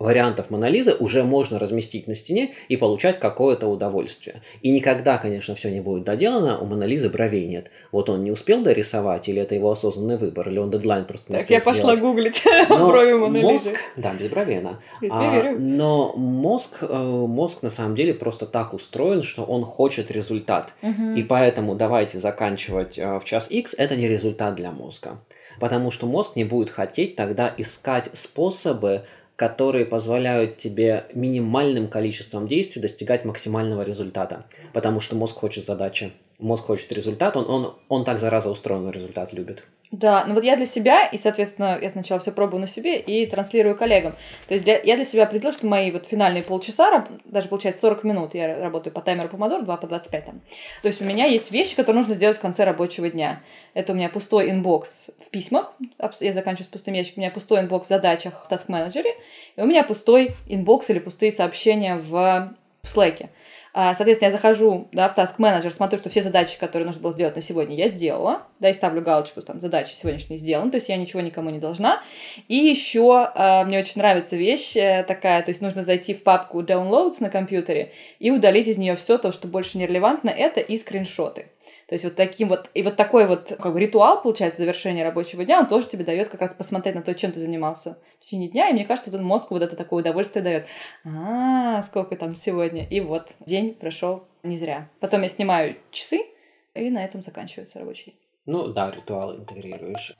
вариантов 0.00 0.48
Монолизы 0.50 0.96
уже 0.98 1.22
можно 1.22 1.58
разместить 1.58 2.08
на 2.08 2.16
стене 2.16 2.54
и 2.68 2.76
получать 2.76 3.20
какое-то 3.20 3.68
удовольствие. 3.68 4.42
И 4.62 4.70
никогда, 4.70 5.18
конечно, 5.18 5.54
все 5.54 5.70
не 5.70 5.80
будет 5.80 6.04
доделано, 6.04 6.58
у 6.58 6.64
Монолизы 6.64 7.10
бровей 7.10 7.46
нет. 7.46 7.70
Вот 7.92 8.08
он 8.08 8.24
не 8.24 8.30
успел 8.32 8.62
дорисовать, 8.62 9.28
или 9.28 9.40
это 9.40 9.54
его 9.54 9.70
осознанный 9.70 10.16
выбор, 10.16 10.48
или 10.48 10.58
он 10.58 10.70
дедлайн 10.70 11.04
просто 11.04 11.32
не 11.32 11.38
Так, 11.38 11.50
я 11.50 11.60
пошла 11.60 11.94
сделать. 11.94 12.00
гуглить 12.00 12.42
брови 12.68 13.12
Монолизы. 13.12 13.70
Мозг, 13.70 13.80
да, 13.96 14.14
без 14.14 14.28
бровей 14.28 14.58
она. 14.58 14.80
Я 15.02 15.10
а, 15.12 15.34
верю. 15.34 15.56
Но 15.60 16.14
мозг, 16.16 16.78
э, 16.80 16.86
мозг 16.86 17.62
на 17.62 17.70
самом 17.70 17.94
деле 17.94 18.14
просто 18.14 18.46
так 18.46 18.72
устроен, 18.72 19.22
что 19.22 19.44
он 19.44 19.64
хочет 19.64 20.10
результат. 20.10 20.72
Угу. 20.82 21.10
И 21.16 21.22
поэтому 21.22 21.74
давайте 21.74 22.18
заканчивать 22.18 22.98
э, 22.98 23.18
в 23.18 23.24
час 23.26 23.48
X, 23.50 23.74
это 23.76 23.96
не 23.96 24.08
результат 24.08 24.54
для 24.54 24.70
мозга. 24.70 25.18
Потому 25.58 25.90
что 25.90 26.06
мозг 26.06 26.36
не 26.36 26.44
будет 26.44 26.70
хотеть 26.70 27.16
тогда 27.16 27.52
искать 27.58 28.08
способы 28.14 29.04
которые 29.40 29.86
позволяют 29.86 30.58
тебе 30.58 31.06
минимальным 31.14 31.88
количеством 31.88 32.46
действий 32.46 32.82
достигать 32.82 33.24
максимального 33.24 33.80
результата. 33.80 34.44
Потому 34.74 35.00
что 35.00 35.16
мозг 35.16 35.34
хочет 35.34 35.64
задачи, 35.64 36.12
мозг 36.38 36.64
хочет 36.64 36.92
результат, 36.92 37.38
он, 37.38 37.48
он, 37.48 37.74
он 37.88 38.04
так 38.04 38.20
зараза 38.20 38.50
устроен, 38.50 38.90
результат 38.90 39.32
любит. 39.32 39.64
Да, 39.90 40.24
ну 40.24 40.34
вот 40.34 40.44
я 40.44 40.56
для 40.56 40.66
себя, 40.66 41.04
и, 41.06 41.18
соответственно, 41.18 41.76
я 41.82 41.90
сначала 41.90 42.20
все 42.20 42.30
пробую 42.30 42.60
на 42.60 42.68
себе 42.68 42.96
и 42.96 43.26
транслирую 43.26 43.76
коллегам. 43.76 44.14
То 44.46 44.54
есть 44.54 44.64
для, 44.64 44.80
я 44.80 44.94
для 44.94 45.04
себя 45.04 45.24
определила, 45.24 45.52
что 45.52 45.66
мои 45.66 45.90
вот 45.90 46.06
финальные 46.06 46.44
полчаса, 46.44 47.08
даже 47.24 47.48
получается 47.48 47.80
40 47.80 48.04
минут, 48.04 48.34
я 48.34 48.56
работаю 48.60 48.92
по 48.92 49.00
таймеру 49.00 49.28
помодор, 49.28 49.62
2 49.62 49.76
по 49.78 49.88
25 49.88 50.24
там. 50.24 50.40
То 50.82 50.88
есть 50.88 51.02
у 51.02 51.04
меня 51.04 51.26
есть 51.26 51.50
вещи, 51.50 51.74
которые 51.74 52.02
нужно 52.02 52.14
сделать 52.14 52.38
в 52.38 52.40
конце 52.40 52.62
рабочего 52.64 53.10
дня. 53.10 53.42
Это 53.74 53.92
у 53.92 53.96
меня 53.96 54.08
пустой 54.08 54.50
inbox 54.50 55.10
в 55.26 55.28
письмах, 55.30 55.72
я 56.20 56.32
заканчиваю 56.32 56.66
с 56.66 56.68
пустым 56.68 56.94
ящиком, 56.94 57.22
у 57.22 57.22
меня 57.22 57.32
пустой 57.32 57.60
inbox 57.60 57.86
в 57.86 57.88
задачах 57.88 58.46
в 58.46 58.52
Task 58.52 58.68
Manager, 58.68 59.04
и 59.56 59.60
у 59.60 59.66
меня 59.66 59.82
пустой 59.82 60.36
inbox 60.46 60.88
или 60.90 61.00
пустые 61.00 61.32
сообщения 61.32 61.96
в, 61.96 62.10
в 62.82 62.84
Slack. 62.84 63.28
А, 63.72 63.94
соответственно, 63.94 64.30
я 64.30 64.32
захожу 64.32 64.88
да, 64.92 65.08
в 65.08 65.16
Task 65.16 65.36
Manager, 65.38 65.70
смотрю, 65.70 65.98
что 65.98 66.10
все 66.10 66.22
задачи, 66.22 66.58
которые 66.58 66.86
нужно 66.86 67.00
было 67.00 67.12
сделать 67.12 67.36
на 67.36 67.42
сегодня, 67.42 67.76
я 67.76 67.88
сделала, 67.88 68.42
да, 68.58 68.68
и 68.68 68.72
ставлю 68.72 69.00
галочку, 69.00 69.42
там, 69.42 69.60
задачи 69.60 69.94
сегодняшние 69.94 70.38
сделаны, 70.38 70.70
то 70.70 70.76
есть 70.76 70.88
я 70.88 70.96
ничего 70.96 71.20
никому 71.20 71.50
не 71.50 71.58
должна. 71.58 72.02
И 72.48 72.56
еще 72.56 73.30
э, 73.34 73.64
мне 73.64 73.80
очень 73.80 74.00
нравится 74.00 74.36
вещь 74.36 74.76
э, 74.76 75.04
такая, 75.06 75.42
то 75.42 75.50
есть 75.50 75.60
нужно 75.60 75.84
зайти 75.84 76.14
в 76.14 76.22
папку 76.22 76.62
Downloads 76.62 77.16
на 77.20 77.30
компьютере 77.30 77.92
и 78.18 78.30
удалить 78.30 78.66
из 78.66 78.76
нее 78.76 78.96
все 78.96 79.18
то, 79.18 79.30
что 79.30 79.46
больше 79.46 79.78
не 79.78 79.86
релевантно, 79.86 80.30
это 80.30 80.60
и 80.60 80.76
скриншоты. 80.76 81.46
То 81.86 81.94
есть 81.94 82.04
вот 82.04 82.14
таким 82.14 82.48
вот, 82.48 82.70
и 82.74 82.82
вот 82.82 82.96
такой 82.96 83.26
вот 83.26 83.52
как 83.60 83.72
бы 83.72 83.80
ритуал, 83.80 84.22
получается, 84.22 84.62
завершения 84.62 85.04
рабочего 85.04 85.44
дня, 85.44 85.60
он 85.60 85.68
тоже 85.68 85.88
тебе 85.88 86.04
дает 86.04 86.28
как 86.28 86.40
раз 86.40 86.54
посмотреть 86.54 86.94
на 86.94 87.02
то, 87.02 87.14
чем 87.14 87.32
ты 87.32 87.40
занимался 87.40 87.98
в 88.18 88.24
течение 88.24 88.48
дня, 88.48 88.68
и 88.68 88.72
мне 88.72 88.84
кажется, 88.84 89.10
вот 89.10 89.20
мозгу 89.20 89.48
вот 89.50 89.62
это 89.62 89.76
такое 89.76 90.00
удовольствие 90.00 90.42
дает. 90.42 90.66
А, 91.04 91.82
сколько 91.82 92.16
там 92.16 92.34
сегодня. 92.34 92.86
И 92.86 93.00
вот 93.00 93.34
день 93.46 93.74
прошел 93.74 94.24
не 94.42 94.56
зря. 94.56 94.88
Потом 95.00 95.22
я 95.22 95.28
снимаю 95.28 95.76
часы, 95.90 96.20
и 96.74 96.90
на 96.90 97.04
этом 97.04 97.22
заканчивается 97.22 97.78
рабочий. 97.78 98.14
Ну 98.46 98.68
да, 98.68 98.90
ритуалы 98.90 99.36
интегрируешь. 99.36 100.14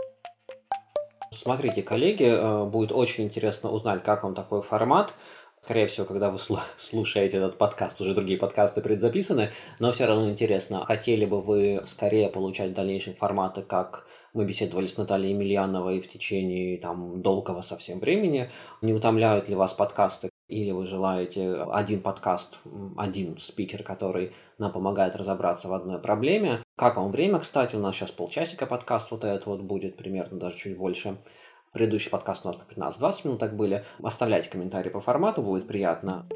Смотрите, 1.33 1.83
коллеги, 1.83 2.25
э, 2.25 2.65
будет 2.65 2.91
очень 2.91 3.25
интересно 3.25 3.71
узнать, 3.71 4.03
как 4.03 4.25
вам 4.25 4.35
такой 4.35 4.63
формат. 4.63 5.15
Скорее 5.63 5.87
всего, 5.87 6.07
когда 6.07 6.31
вы 6.31 6.39
слушаете 6.79 7.37
этот 7.37 7.59
подкаст, 7.59 8.01
уже 8.01 8.15
другие 8.15 8.39
подкасты 8.39 8.81
предзаписаны, 8.81 9.51
но 9.79 9.93
все 9.93 10.07
равно 10.07 10.31
интересно, 10.31 10.85
хотели 10.87 11.27
бы 11.27 11.41
вы 11.43 11.83
скорее 11.85 12.29
получать 12.29 12.73
дальнейшие 12.73 13.15
форматы, 13.15 13.63
как 13.63 14.07
мы 14.33 14.45
беседовали 14.45 14.87
с 14.87 14.97
Натальей 14.97 15.33
Емельяновой 15.33 16.01
в 16.01 16.09
течение 16.09 16.79
там 16.79 17.21
долгого 17.21 17.63
совсем 17.63 17.99
времени. 17.99 18.51
Не 18.81 18.95
утомляют 18.95 19.49
ли 19.49 19.55
вас 19.55 19.73
подкасты, 19.73 20.31
или 20.49 20.71
вы 20.71 20.87
желаете 20.87 21.63
один 21.71 22.01
подкаст, 22.01 22.59
один 22.97 23.39
спикер, 23.39 23.83
который 23.83 24.33
нам 24.59 24.73
помогает 24.73 25.17
разобраться 25.17 25.69
в 25.69 25.75
одной 25.75 26.01
проблеме. 26.01 26.63
Как 26.77 26.97
вам 26.97 27.11
время, 27.11 27.39
кстати, 27.39 27.77
у 27.77 27.81
нас 27.81 27.97
сейчас 27.97 28.11
полчасика 28.11 28.67
подкаст 28.67 29.11
вот 29.11 29.25
этот 29.25 29.47
вот 29.47 29.61
будет, 29.61 29.97
примерно 29.97 30.39
даже 30.39 30.59
чуть 30.59 30.77
больше. 30.77 31.19
Предыдущий 31.73 32.11
подкаст 32.11 32.45
у 32.45 32.49
нас 32.49 32.57
по 32.57 32.73
15-20 32.73 33.15
минут 33.25 33.39
так 33.39 33.57
были. 33.57 33.85
Оставляйте 34.03 34.49
комментарии 34.49 34.91
по 34.91 34.99
формату, 34.99 35.41
будет 35.41 35.69
приятно. 35.69 36.27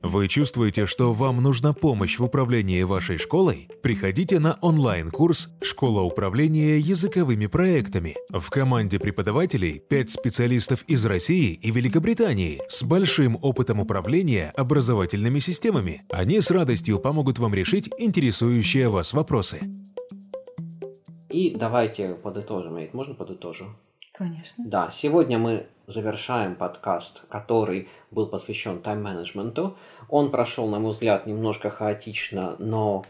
Вы 0.00 0.26
чувствуете, 0.28 0.86
что 0.86 1.12
вам 1.12 1.42
нужна 1.42 1.74
помощь 1.74 2.18
в 2.18 2.24
управлении 2.24 2.82
вашей 2.82 3.18
школой? 3.18 3.68
Приходите 3.82 4.40
на 4.40 4.58
онлайн-курс 4.60 5.54
«Школа 5.62 6.00
управления 6.00 6.78
языковыми 6.78 7.46
проектами». 7.46 8.16
В 8.30 8.50
команде 8.50 8.98
преподавателей 8.98 9.78
5 9.78 10.10
специалистов 10.10 10.82
из 10.88 11.04
России 11.06 11.52
и 11.52 11.70
Великобритании 11.70 12.62
с 12.68 12.82
большим 12.82 13.38
опытом 13.42 13.78
управления 13.78 14.52
образовательными 14.56 15.38
системами. 15.38 16.02
Они 16.10 16.40
с 16.40 16.50
радостью 16.50 16.98
помогут 16.98 17.38
вам 17.38 17.54
решить 17.54 17.88
интересующие 17.98 18.88
вас 18.88 19.12
вопросы. 19.12 19.60
И 21.28 21.54
давайте 21.54 22.14
подытожим. 22.14 22.78
Можно 22.92 23.14
подытожу? 23.14 23.66
Конечно. 24.12 24.64
Да, 24.66 24.90
сегодня 24.90 25.38
мы 25.38 25.66
завершаем 25.86 26.54
подкаст, 26.54 27.22
который 27.28 27.88
был 28.10 28.26
посвящен 28.26 28.80
тайм-менеджменту. 28.80 29.76
Он 30.08 30.30
прошел, 30.30 30.68
на 30.68 30.78
мой 30.78 30.92
взгляд, 30.92 31.26
немножко 31.26 31.70
хаотично, 31.70 32.56
но 32.58 33.04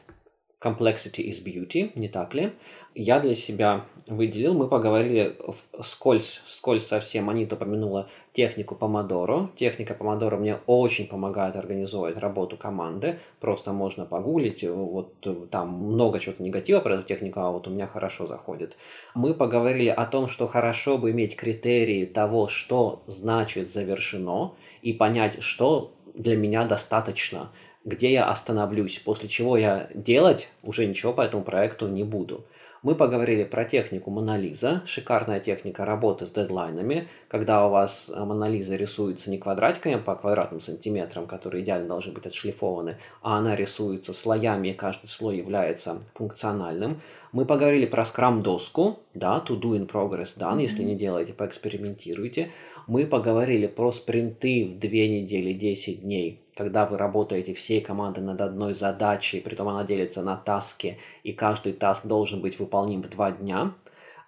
complexity 0.62 1.28
is 1.28 1.44
beauty, 1.44 1.90
не 1.97 2.09
так 2.09 2.35
ли? 2.35 2.52
Я 2.94 3.20
для 3.20 3.34
себя 3.34 3.87
выделил, 4.06 4.52
мы 4.52 4.68
поговорили 4.68 5.37
скользь, 5.82 6.42
скользь 6.46 6.87
совсем, 6.87 7.30
Анита 7.30 7.54
упомянула 7.54 8.08
технику 8.34 8.75
Помодоро. 8.75 9.50
Техника 9.56 9.94
Помодоро 9.94 10.37
мне 10.37 10.58
очень 10.66 11.06
помогает 11.06 11.56
организовать 11.56 12.18
работу 12.18 12.58
команды. 12.58 13.18
Просто 13.40 13.72
можно 13.72 14.04
погуглить, 14.04 14.62
вот 14.64 15.14
там 15.50 15.70
много 15.70 16.20
чего-то 16.20 16.42
негатива 16.42 16.80
про 16.80 16.96
эту 16.96 17.04
технику, 17.04 17.40
а 17.40 17.50
вот 17.50 17.66
у 17.66 17.70
меня 17.70 17.87
хорошо 17.87 18.26
заходит. 18.26 18.76
Мы 19.14 19.32
поговорили 19.32 19.88
о 19.88 20.04
том, 20.04 20.28
что 20.28 20.46
хорошо 20.46 20.99
бы 20.99 21.12
иметь 21.12 21.34
критерии 21.34 22.04
того, 22.04 22.49
что 22.49 23.02
значит 23.06 23.72
завершено, 23.72 24.52
и 24.82 24.92
понять, 24.92 25.42
что 25.42 25.94
для 26.14 26.37
меня 26.37 26.64
достаточно, 26.66 27.52
где 27.84 28.12
я 28.12 28.28
остановлюсь, 28.28 28.99
после 28.99 29.28
чего 29.28 29.56
я 29.56 29.88
делать 29.94 30.50
уже 30.62 30.87
ничего 30.87 31.12
по 31.12 31.22
этому 31.22 31.42
проекту 31.42 31.88
не 31.88 32.04
буду. 32.04 32.44
Мы 32.83 32.97
поговорили 32.97 33.45
про 33.45 33.65
технику 33.65 34.11
Монолиза, 34.11 34.83
шикарная 34.87 35.39
техника 35.39 35.85
работы 35.85 36.27
с 36.27 36.33
дедлайнами, 36.33 37.07
когда 37.29 37.65
у 37.65 37.71
вас 37.71 38.11
э, 38.12 38.25
Монолиза 38.25 38.75
рисуется 38.75 39.31
не 39.31 39.39
квадратиками 39.39 40.01
по 40.01 40.17
квадратным 40.17 40.61
сантиметрам, 40.61 41.29
которые 41.29 41.62
идеально 41.62 41.87
должны 41.87 42.12
быть 42.12 42.27
отшлифованы, 42.27 42.97
а 43.23 43.39
она 43.39 43.55
рисуется 43.55 44.12
слоями, 44.12 44.69
и 44.69 44.73
каждый 44.73 45.07
слой 45.07 45.37
является 45.37 46.01
функциональным. 46.15 47.01
Мы 47.31 47.45
поговорили 47.45 47.87
про 47.87 48.05
скрам-доску, 48.05 48.99
да, 49.15 49.41
to 49.47 49.61
do 49.61 49.77
in 49.77 49.89
progress 49.89 50.37
done, 50.37 50.57
mm-hmm. 50.57 50.62
если 50.62 50.83
не 50.83 50.97
делаете, 50.97 51.35
поэкспериментируйте. 51.35 52.51
Мы 52.89 53.07
поговорили 53.07 53.69
про 53.69 53.93
спринты 53.93 54.65
в 54.65 54.81
2 54.81 54.91
недели, 54.91 55.53
10 55.53 56.03
дней, 56.03 56.41
когда 56.56 56.87
вы 56.87 56.99
работаете 56.99 57.54
всей 57.54 57.80
командой 57.80 58.21
над 58.21 58.40
одной 58.40 58.75
задачей, 58.75 59.40
притом 59.40 59.68
она 59.68 59.85
делится 59.85 60.23
на 60.23 60.37
таски, 60.37 60.99
и 61.23 61.32
каждый 61.32 61.73
таск 61.73 62.06
должен 62.06 62.40
быть 62.40 62.59
выполним 62.59 63.02
в 63.02 63.09
два 63.09 63.32
дня. 63.32 63.73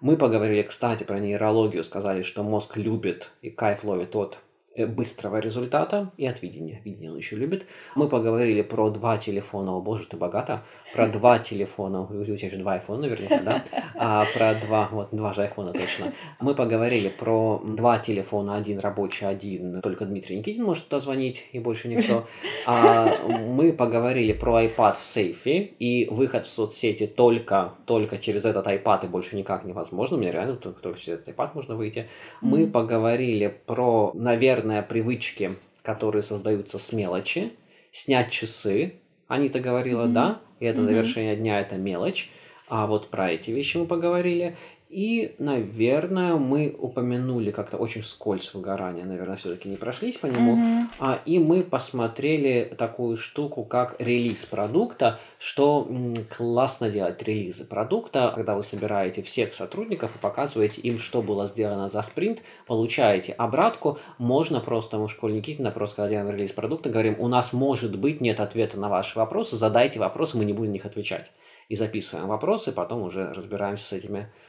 Мы 0.01 0.17
поговорили, 0.17 0.63
кстати, 0.63 1.03
про 1.03 1.19
нейрологию, 1.19 1.83
сказали, 1.83 2.21
что 2.21 2.43
мозг 2.43 2.77
любит 2.77 3.31
и 3.41 3.49
кайф 3.49 3.83
ловит 3.83 4.15
от 4.15 4.37
быстрого 4.77 5.37
результата 5.37 6.11
и 6.17 6.27
от 6.27 6.41
видения. 6.41 6.81
Видение 6.83 7.11
он 7.11 7.17
еще 7.17 7.35
любит. 7.35 7.65
Мы 7.95 8.09
поговорили 8.09 8.61
про 8.61 8.89
два 8.89 9.17
телефона. 9.17 9.75
О 9.75 9.81
боже, 9.81 10.07
ты 10.07 10.17
богата. 10.17 10.63
Про 10.93 11.07
два 11.15 11.39
телефона. 11.39 12.01
У 12.01 12.25
тебя 12.25 12.49
же 12.49 12.57
два 12.57 12.73
айфона 12.73 13.01
наверняка, 13.01 13.39
да? 13.39 13.63
А 13.97 14.25
про 14.33 14.55
два, 14.55 14.89
вот 14.91 15.09
два 15.11 15.33
же 15.33 15.43
айфона 15.43 15.71
точно. 15.71 16.11
Мы 16.41 16.53
поговорили 16.53 17.07
про 17.09 17.61
два 17.65 17.99
телефона. 17.99 18.57
Один 18.57 18.79
рабочий, 18.79 19.25
один. 19.25 19.81
Только 19.81 20.05
Дмитрий 20.05 20.37
Никитин 20.37 20.65
может 20.65 20.85
туда 20.85 20.99
звонить 20.99 21.47
и 21.53 21.59
больше 21.59 21.87
никто. 21.87 22.27
А 22.67 23.13
мы 23.27 23.71
поговорили 23.73 24.33
про 24.33 24.63
iPad 24.63 24.97
в 24.99 25.03
сейфе 25.03 25.59
и 25.59 26.07
выход 26.09 26.47
в 26.47 26.49
соцсети 26.49 27.05
только, 27.05 27.73
только 27.85 28.17
через 28.17 28.43
этот 28.43 28.65
iPad 28.65 29.05
и 29.05 29.07
больше 29.07 29.35
никак 29.35 29.65
невозможно. 29.65 30.17
Мне 30.17 30.31
реально 30.31 30.55
только, 30.55 30.81
только 30.81 30.99
через 30.99 31.19
этот 31.19 31.35
iPad 31.35 31.51
можно 31.53 31.75
выйти. 31.75 32.07
Мы 32.41 32.65
поговорили 32.65 33.55
про, 33.67 34.11
наверное, 34.15 34.64
наверное, 34.65 34.87
привычки, 34.87 35.51
которые 35.81 36.23
создаются 36.23 36.79
с 36.79 36.91
мелочи. 36.91 37.53
Снять 37.91 38.31
часы. 38.31 38.95
Анита 39.27 39.59
говорила, 39.59 40.05
mm-hmm. 40.05 40.13
да, 40.13 40.41
и 40.59 40.65
это 40.65 40.79
mm-hmm. 40.79 40.83
завершение 40.85 41.35
дня 41.35 41.59
это 41.59 41.75
мелочь. 41.75 42.29
А 42.67 42.87
вот 42.87 43.09
про 43.09 43.31
эти 43.31 43.51
вещи 43.51 43.77
мы 43.77 43.85
поговорили. 43.85 44.57
И, 44.87 45.35
наверное, 45.39 46.35
мы 46.35 46.75
упомянули 46.77 47.49
как-то 47.49 47.77
очень 47.77 48.03
скользь 48.03 48.53
выгорания, 48.53 49.03
наверное, 49.03 49.35
все-таки 49.35 49.67
не 49.67 49.77
прошлись 49.77 50.17
по 50.17 50.27
нему. 50.27 50.57
Mm-hmm. 50.57 50.87
А, 50.99 51.19
и 51.25 51.39
мы 51.39 51.63
посмотрели 51.63 52.73
такую 52.77 53.17
штуку, 53.17 53.63
как 53.63 53.95
релиз 53.99 54.45
продукта, 54.45 55.19
что 55.39 55.87
м, 55.89 56.15
классно 56.29 56.91
делать 56.91 57.21
релизы 57.23 57.65
продукта, 57.65 58.31
когда 58.35 58.55
вы 58.55 58.61
собираете 58.61 59.23
всех 59.23 59.55
сотрудников 59.55 60.15
и 60.15 60.19
показываете 60.19 60.81
им, 60.81 60.99
что 60.99 61.23
было 61.23 61.47
сделано 61.47 61.89
за 61.89 62.03
спринт, 62.03 62.39
получаете 62.67 63.33
обратку. 63.33 63.97
Можно 64.19 64.59
просто, 64.59 64.97
мы 64.97 65.07
в 65.07 65.11
школе 65.11 65.33
Никитина 65.33 65.71
просто 65.71 65.95
когда 65.95 66.09
делаем 66.09 66.29
релиз 66.29 66.51
продукта, 66.51 66.89
говорим, 66.89 67.15
у 67.17 67.27
нас 67.27 67.53
может 67.53 67.97
быть 67.97 68.21
нет 68.21 68.39
ответа 68.39 68.79
на 68.79 68.89
ваши 68.89 69.17
вопросы, 69.17 69.55
задайте 69.55 69.99
вопросы, 69.99 70.37
мы 70.37 70.45
не 70.45 70.53
будем 70.53 70.69
на 70.69 70.73
них 70.73 70.85
отвечать. 70.85 71.31
И 71.69 71.75
записываем 71.75 72.27
вопросы, 72.27 72.71
потом 72.71 73.01
уже 73.01 73.33
разбираемся 73.33 73.87
с 73.87 73.93
этими 73.93 74.17
вопросами. 74.19 74.44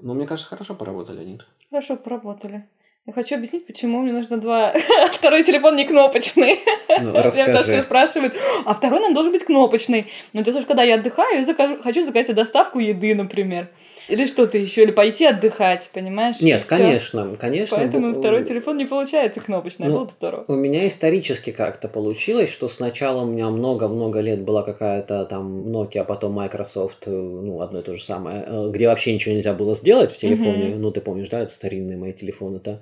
Ну, 0.00 0.14
мне 0.14 0.26
кажется, 0.26 0.48
хорошо 0.48 0.74
поработали, 0.74 1.24
нет? 1.24 1.46
Хорошо 1.70 1.96
поработали. 1.96 2.66
Я 3.06 3.12
хочу 3.12 3.36
объяснить, 3.36 3.66
почему 3.66 4.00
мне 4.00 4.12
нужно 4.12 4.36
два... 4.38 4.74
Второй 5.12 5.44
телефон 5.44 5.76
не 5.76 5.84
кнопочный. 5.84 6.60
Ну, 7.00 7.12
расскажи. 7.14 7.50
Меня 7.50 7.62
все 7.62 7.82
спрашивают, 7.82 8.34
а 8.64 8.74
второй 8.74 8.98
нам 8.98 9.14
должен 9.14 9.32
быть 9.32 9.44
кнопочный. 9.44 10.08
Но 10.32 10.42
дело 10.42 10.60
в 10.60 10.66
когда 10.66 10.82
я 10.82 10.96
отдыхаю, 10.96 11.38
я 11.38 11.44
закажу, 11.44 11.80
хочу 11.82 12.02
заказать 12.02 12.34
доставку 12.34 12.80
еды, 12.80 13.14
например. 13.14 13.70
Или 14.08 14.26
что-то 14.26 14.56
еще, 14.56 14.84
или 14.84 14.92
пойти 14.92 15.26
отдыхать, 15.26 15.90
понимаешь? 15.92 16.40
Нет, 16.40 16.64
конечно, 16.66 17.34
конечно. 17.38 17.76
Поэтому 17.76 18.12
б... 18.12 18.18
второй 18.18 18.44
телефон 18.44 18.76
не 18.76 18.84
получается 18.84 19.40
кнопочный, 19.40 19.88
ну, 19.88 19.94
было 19.94 20.04
бы 20.04 20.10
здорово. 20.10 20.44
У 20.48 20.54
меня 20.54 20.86
исторически 20.86 21.50
как-то 21.50 21.88
получилось, 21.88 22.50
что 22.50 22.68
сначала 22.68 23.22
у 23.22 23.26
меня 23.26 23.48
много-много 23.48 24.20
лет 24.20 24.42
была 24.42 24.62
какая-то 24.62 25.24
там 25.24 25.66
Nokia, 25.68 26.00
а 26.00 26.04
потом 26.04 26.32
Microsoft, 26.32 27.06
э, 27.06 27.10
ну, 27.10 27.60
одно 27.60 27.80
и 27.80 27.82
то 27.82 27.96
же 27.96 28.02
самое, 28.02 28.44
э, 28.46 28.70
где 28.72 28.88
вообще 28.88 29.12
ничего 29.12 29.34
нельзя 29.34 29.54
было 29.54 29.74
сделать 29.74 30.12
в 30.12 30.16
телефоне. 30.16 30.68
Mm-hmm. 30.68 30.76
Ну, 30.76 30.90
ты 30.90 31.00
помнишь, 31.00 31.28
да, 31.28 31.40
это 31.40 31.52
старинные 31.52 31.96
мои 31.96 32.12
телефоны-то. 32.12 32.80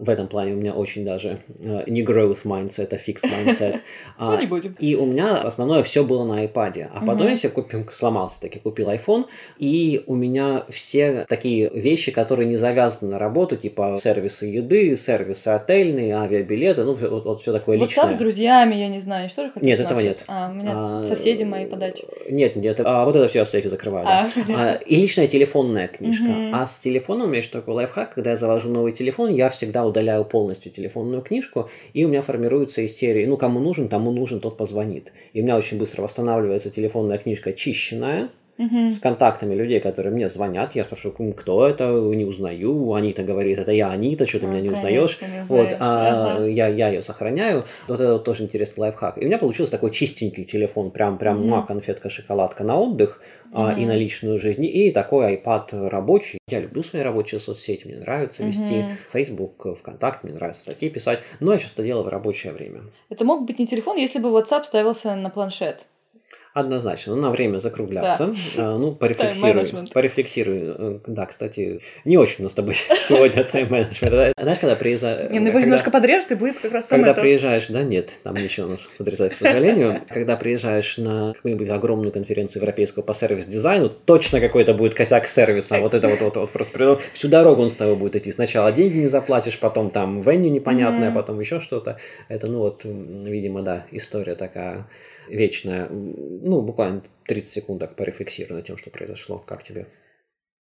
В 0.00 0.08
этом 0.08 0.28
плане 0.28 0.54
у 0.54 0.56
меня 0.56 0.72
очень 0.72 1.04
даже 1.04 1.40
э, 1.58 1.84
не 1.86 2.02
growth 2.02 2.44
mindset, 2.44 2.88
а 2.92 2.96
fixed 2.96 3.24
mindset. 3.24 3.80
Ну, 4.18 4.38
не 4.38 4.46
будем. 4.46 4.76
И 4.78 4.94
у 4.94 5.06
меня 5.06 5.36
основное 5.36 5.82
все 5.82 6.04
было 6.04 6.24
на 6.24 6.44
iPad. 6.44 6.88
А 6.92 7.04
потом 7.04 7.28
я 7.28 7.36
себе 7.36 7.50
купил, 7.50 7.86
сломался 7.92 8.40
таки, 8.40 8.58
купил 8.58 8.88
iPhone, 8.90 9.26
и 9.58 10.02
у 10.06 10.14
меня 10.14 10.64
все 10.68 11.26
такие 11.28 11.70
вещи, 11.70 12.12
которые 12.12 12.48
не 12.48 12.56
завязаны 12.56 13.12
на 13.12 13.18
работу, 13.18 13.56
типа 13.56 13.98
сервисы 14.02 14.46
еды, 14.46 14.96
сервисы 14.96 15.48
отельные, 15.48 16.16
авиабилеты, 16.16 16.84
ну, 16.84 16.92
вот, 16.94 17.24
вот 17.24 17.42
все 17.42 17.52
такое 17.52 17.76
личное. 17.76 18.04
WhatsApp 18.04 18.14
с 18.14 18.18
друзьями, 18.18 18.74
я 18.76 18.88
не 18.88 19.00
знаю, 19.00 19.28
что 19.28 19.44
же 19.44 19.50
хотите 19.50 19.66
Нет, 19.66 19.80
этого 19.80 20.00
нет. 20.00 20.24
А, 20.26 20.50
у 20.50 20.54
меня 20.54 21.06
соседи 21.06 21.42
мои 21.42 21.66
подачи. 21.66 22.04
Нет, 22.30 22.56
нет, 22.56 22.80
а 22.84 23.04
вот 23.04 23.16
это 23.16 23.28
все 23.28 23.40
я 23.40 23.44
в 23.44 23.48
сейфе 23.48 23.68
закрываю. 23.68 24.06
А, 24.08 24.28
А, 24.48 24.74
и 24.74 24.96
личная 24.96 25.26
телефонная 25.26 25.88
книжка. 25.88 26.50
А 26.52 26.66
с 26.66 26.78
телефоном 26.78 27.26
у 27.26 27.28
меня 27.28 27.38
еще 27.38 27.50
такой 27.50 27.74
лайфхак, 27.74 28.14
когда 28.14 28.30
я 28.30 28.36
завожу 28.36 28.70
новый 28.70 28.92
телефон, 28.92 29.30
я 29.30 29.48
всегда 29.48 29.84
удаляю 29.90 30.24
полностью 30.24 30.72
телефонную 30.72 31.22
книжку, 31.22 31.68
и 31.92 32.04
у 32.04 32.08
меня 32.08 32.22
формируется 32.22 32.80
из 32.82 32.96
серии, 32.96 33.26
ну, 33.26 33.36
кому 33.36 33.60
нужен, 33.60 33.88
тому 33.88 34.10
нужен, 34.10 34.40
тот 34.40 34.56
позвонит. 34.56 35.12
И 35.32 35.40
у 35.40 35.44
меня 35.44 35.56
очень 35.56 35.78
быстро 35.78 36.02
восстанавливается 36.02 36.70
телефонная 36.70 37.18
книжка 37.18 37.52
чищенная, 37.52 38.30
С 38.90 38.98
контактами 38.98 39.54
людей, 39.54 39.80
которые 39.80 40.12
мне 40.12 40.28
звонят. 40.28 40.74
Я 40.74 40.84
спрашиваю, 40.84 41.16
«М, 41.18 41.32
кто 41.32 41.66
это, 41.66 41.88
не 41.90 42.24
узнаю. 42.24 42.92
Анита 42.92 43.22
говорит, 43.22 43.58
это 43.58 43.72
я, 43.72 43.90
Анита, 43.90 44.26
что 44.26 44.40
ты 44.40 44.46
меня 44.46 44.60
не 44.60 44.70
узнаешь. 44.70 45.18
не 45.22 45.44
Вот, 45.48 45.74
а 45.78 46.34
Ага. 46.34 46.46
я, 46.46 46.68
я 46.68 46.88
ее 46.88 47.02
сохраняю. 47.02 47.64
Вот 47.88 48.00
это 48.00 48.12
вот 48.14 48.24
тоже 48.24 48.44
интересный 48.44 48.82
лайфхак. 48.82 49.16
И 49.18 49.22
у 49.22 49.24
меня 49.24 49.38
получился 49.38 49.72
такой 49.72 49.90
чистенький 49.92 50.44
телефон, 50.44 50.90
прям, 50.90 51.16
прям 51.18 51.46
муа, 51.46 51.62
конфетка, 51.62 52.10
шоколадка 52.10 52.62
на 52.64 52.78
отдых 52.78 53.20
а, 53.52 53.72
и 53.72 53.86
на 53.86 53.96
личную 53.96 54.38
жизнь. 54.38 54.64
И 54.64 54.90
такой 54.92 55.36
iPad 55.36 55.88
рабочий. 55.88 56.38
Я 56.48 56.60
люблю 56.60 56.82
свои 56.82 57.02
рабочие 57.02 57.40
соцсети, 57.40 57.86
мне 57.86 57.96
нравится 57.96 58.44
вести 58.44 58.82
Мгм. 58.82 58.90
Facebook, 59.12 59.78
ВКонтакте, 59.78 60.26
мне 60.26 60.34
нравится 60.34 60.62
статьи 60.62 60.90
писать. 60.90 61.20
Но 61.40 61.52
я 61.52 61.58
сейчас 61.58 61.72
это 61.72 61.82
делаю 61.82 62.04
в 62.04 62.08
рабочее 62.08 62.52
время. 62.52 62.82
Это 63.08 63.24
мог 63.24 63.46
быть 63.46 63.58
не 63.58 63.66
телефон, 63.66 63.96
если 63.96 64.18
бы 64.18 64.28
WhatsApp 64.28 64.64
ставился 64.64 65.14
на 65.16 65.30
планшет. 65.30 65.86
Однозначно, 66.52 67.14
ну, 67.14 67.22
на 67.22 67.30
время 67.30 67.58
закругляться. 67.58 68.34
А, 68.58 68.76
ну, 68.76 68.92
порефлексируй. 68.92 69.52
Порефлексируй. 69.92 70.58
Э, 70.62 70.98
Да, 71.06 71.26
кстати, 71.26 71.80
не 72.04 72.16
очень 72.18 72.36
у 72.40 72.42
нас 72.44 72.52
с 72.52 72.54
тобой 72.56 72.74
сегодня 73.08 73.44
тайм-менеджмент. 73.44 74.34
Знаешь, 74.36 74.58
когда 74.58 74.74
приезжаешь... 74.74 75.30
Не, 75.30 75.38
ну 75.38 75.46
его 75.48 75.60
немножко 75.60 75.90
подрежут, 75.92 76.32
и 76.32 76.34
будет 76.34 76.58
как 76.58 76.72
раз 76.72 76.86
Когда 76.86 77.14
приезжаешь, 77.14 77.68
да, 77.68 77.82
нет, 77.82 78.10
там 78.24 78.34
ничего 78.34 78.66
у 78.66 78.70
нас 78.70 78.80
подрезать, 78.98 79.34
к 79.34 79.36
сожалению. 79.36 80.02
Когда 80.08 80.36
приезжаешь 80.36 80.98
на 80.98 81.34
какую-нибудь 81.34 81.68
огромную 81.68 82.12
конференцию 82.12 82.62
европейскую 82.62 83.04
по 83.04 83.14
сервис-дизайну, 83.14 83.88
точно 83.88 84.40
какой-то 84.40 84.74
будет 84.74 84.94
косяк 84.94 85.28
сервиса. 85.28 85.78
Вот 85.80 85.94
это 85.94 86.08
вот, 86.08 86.20
вот, 86.20 86.36
вот 86.36 86.50
просто 86.50 86.72
при- 86.72 87.12
всю 87.12 87.28
дорогу 87.28 87.62
он 87.62 87.70
с 87.70 87.76
тобой 87.76 87.94
будет 87.94 88.16
идти. 88.16 88.32
Сначала 88.32 88.72
деньги 88.72 88.96
не 88.98 89.06
заплатишь, 89.06 89.58
потом 89.58 89.90
там 89.90 90.20
веню 90.20 90.50
непонятное, 90.50 91.10
потом 91.12 91.38
еще 91.38 91.60
что-то. 91.60 91.98
Это, 92.28 92.48
ну 92.48 92.58
вот, 92.58 92.82
видимо, 92.84 93.62
да, 93.62 93.86
история 93.92 94.34
такая 94.34 94.86
вечная. 95.30 95.88
Ну, 95.88 96.62
буквально 96.62 97.02
30 97.26 97.50
секунд 97.50 97.80
так 97.80 97.96
порефлексирую 97.96 98.56
над 98.56 98.66
тем, 98.66 98.76
что 98.76 98.90
произошло. 98.90 99.38
Как 99.38 99.62
тебе? 99.62 99.86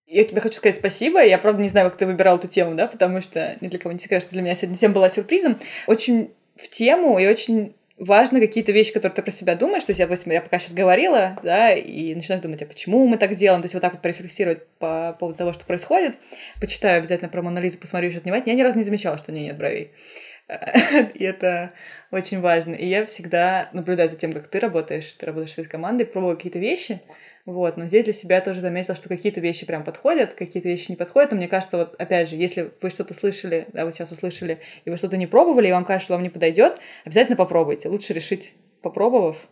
Я 0.06 0.24
тебе 0.24 0.42
хочу 0.42 0.56
сказать 0.56 0.76
спасибо. 0.76 1.24
Я, 1.24 1.38
правда, 1.38 1.62
не 1.62 1.70
знаю, 1.70 1.90
как 1.90 2.00
ты 2.00 2.06
выбирал 2.06 2.38
эту 2.38 2.48
тему, 2.48 2.76
да, 2.76 2.88
потому 2.88 3.22
что 3.22 3.58
ни 3.62 3.68
для 3.68 3.78
кого 3.78 3.94
не 3.94 4.00
секрет, 4.00 4.24
что 4.24 4.32
для 4.32 4.42
меня 4.42 4.56
сегодня 4.56 4.78
тема 4.78 4.96
была 4.96 5.10
сюрпризом. 5.10 5.60
Очень 5.86 6.32
в 6.56 6.68
тему 6.70 7.20
и 7.20 7.28
очень 7.28 7.76
важно 8.00 8.40
какие-то 8.40 8.72
вещи, 8.72 8.94
которые 8.94 9.16
ты 9.16 9.22
про 9.22 9.32
себя 9.32 9.56
думаешь. 9.56 9.84
То 9.84 9.92
есть, 9.92 10.00
я, 10.00 10.08
допустим, 10.08 10.32
я 10.32 10.42
пока 10.42 10.58
сейчас 10.58 10.74
говорила, 10.74 11.38
да, 11.44 11.74
и 11.76 12.16
начинаешь 12.16 12.42
думать, 12.42 12.62
а 12.62 12.66
почему 12.66 13.06
мы 13.06 13.18
так 13.18 13.36
делаем? 13.36 13.62
То 13.62 13.66
есть, 13.66 13.76
вот 13.76 13.82
так 13.82 13.94
вот 13.94 14.02
порефлексировать 14.02 14.66
по 14.80 15.16
поводу 15.20 15.38
того, 15.38 15.54
что 15.54 15.66
происходит. 15.66 16.16
Почитаю 16.60 17.00
обязательно 17.00 17.30
про 17.30 17.42
Монолизу, 17.42 17.78
посмотрю 17.78 18.10
еще 18.10 18.20
внимательно. 18.20 18.52
Я 18.52 18.58
ни 18.58 18.64
разу 18.64 18.78
не 18.78 18.84
замечала, 18.84 19.18
что 19.18 19.32
у 19.32 19.36
нее 19.36 19.48
нет 19.48 19.58
бровей. 19.58 19.92
И 21.14 21.24
это 21.24 21.70
очень 22.12 22.42
важно. 22.42 22.74
И 22.74 22.88
я 22.88 23.06
всегда 23.06 23.70
наблюдаю 23.74 24.10
за 24.10 24.16
тем, 24.16 24.34
как 24.34 24.48
ты 24.48 24.60
работаешь. 24.60 25.12
Ты 25.12 25.26
работаешь 25.28 25.54
с 25.54 25.60
этой 25.60 25.70
командой, 25.70 26.06
пробую 26.06 26.36
какие-то 26.36 26.58
вещи. 26.58 27.02
Вот, 27.46 27.78
но 27.78 27.86
здесь 27.86 28.04
для 28.04 28.14
себя 28.14 28.42
тоже 28.42 28.62
заметила, 28.62 28.96
что 28.96 29.10
какие-то 29.10 29.42
вещи 29.42 29.66
прям 29.66 29.84
подходят, 29.84 30.34
какие-то 30.34 30.68
вещи 30.68 30.90
не 30.90 30.98
подходят. 30.98 31.32
Но 31.32 31.38
мне 31.38 31.48
кажется, 31.48 31.78
вот 31.78 31.96
опять 32.00 32.30
же, 32.30 32.36
если 32.36 32.72
вы 32.82 32.90
что-то 32.90 33.14
слышали, 33.14 33.68
да, 33.74 33.86
вот 33.86 33.94
сейчас 33.94 34.12
услышали, 34.12 34.60
и 34.86 34.90
вы 34.90 34.98
что-то 34.98 35.18
не 35.18 35.28
пробовали, 35.28 35.68
и 35.68 35.72
вам 35.72 35.86
кажется, 35.86 36.06
что 36.06 36.14
вам 36.16 36.24
не 36.24 36.30
подойдет, 36.30 36.80
обязательно 37.06 37.38
попробуйте. 37.38 37.90
Лучше 37.90 38.14
решить, 38.14 38.54
попробовав, 38.82 39.48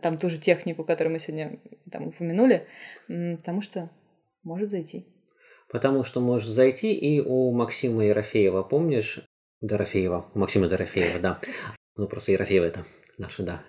там 0.00 0.18
ту 0.18 0.30
же 0.30 0.38
технику, 0.38 0.84
которую 0.84 1.14
мы 1.14 1.18
сегодня 1.18 1.58
там 1.90 2.08
упомянули, 2.08 2.66
потому 3.06 3.62
что 3.62 3.90
может 4.44 4.70
зайти. 4.70 5.06
Потому 5.70 6.04
что 6.04 6.20
можешь 6.20 6.48
зайти 6.48 6.92
и 6.92 7.20
у 7.20 7.52
Максима 7.52 8.04
Ерофеева, 8.04 8.62
помнишь? 8.62 9.20
Дорофеева, 9.62 10.26
у 10.34 10.38
Максима 10.38 10.68
Дорофеева, 10.68 11.20
да. 11.20 11.40
Ну, 11.96 12.06
просто 12.06 12.32
Ерофеева 12.32 12.64
это 12.64 12.84
наша, 13.16 13.42
да. 13.42 13.62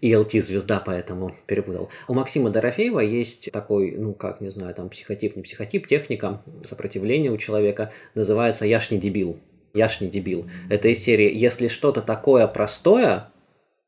ELT-звезда, 0.00 0.82
поэтому 0.84 1.34
перепутал. 1.46 1.90
У 2.08 2.14
Максима 2.14 2.50
Дорофеева 2.50 3.00
есть 3.00 3.50
такой, 3.52 3.92
ну, 3.92 4.14
как, 4.14 4.40
не 4.40 4.50
знаю, 4.50 4.74
там, 4.74 4.88
психотип, 4.88 5.36
не 5.36 5.42
психотип, 5.42 5.86
техника 5.86 6.42
сопротивления 6.64 7.30
у 7.30 7.36
человека, 7.38 7.92
называется 8.14 8.66
«я 8.66 8.80
ж 8.80 8.90
не 8.90 8.98
дебил». 8.98 9.40
«Я 9.74 9.88
ж 9.88 10.00
не 10.00 10.08
дебил». 10.08 10.48
Это 10.70 10.88
из 10.88 11.02
серии 11.02 11.34
«если 11.34 11.68
что-то 11.68 12.02
такое 12.02 12.46
простое, 12.46 13.32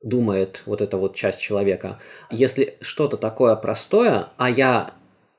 думает 0.02 0.62
вот 0.66 0.80
эта 0.80 0.96
вот 0.96 1.14
часть 1.14 1.40
человека, 1.40 1.98
если 2.30 2.76
что-то 2.80 3.16
такое 3.16 3.54
простое, 3.56 4.28
а 4.36 4.50
я 4.50 4.94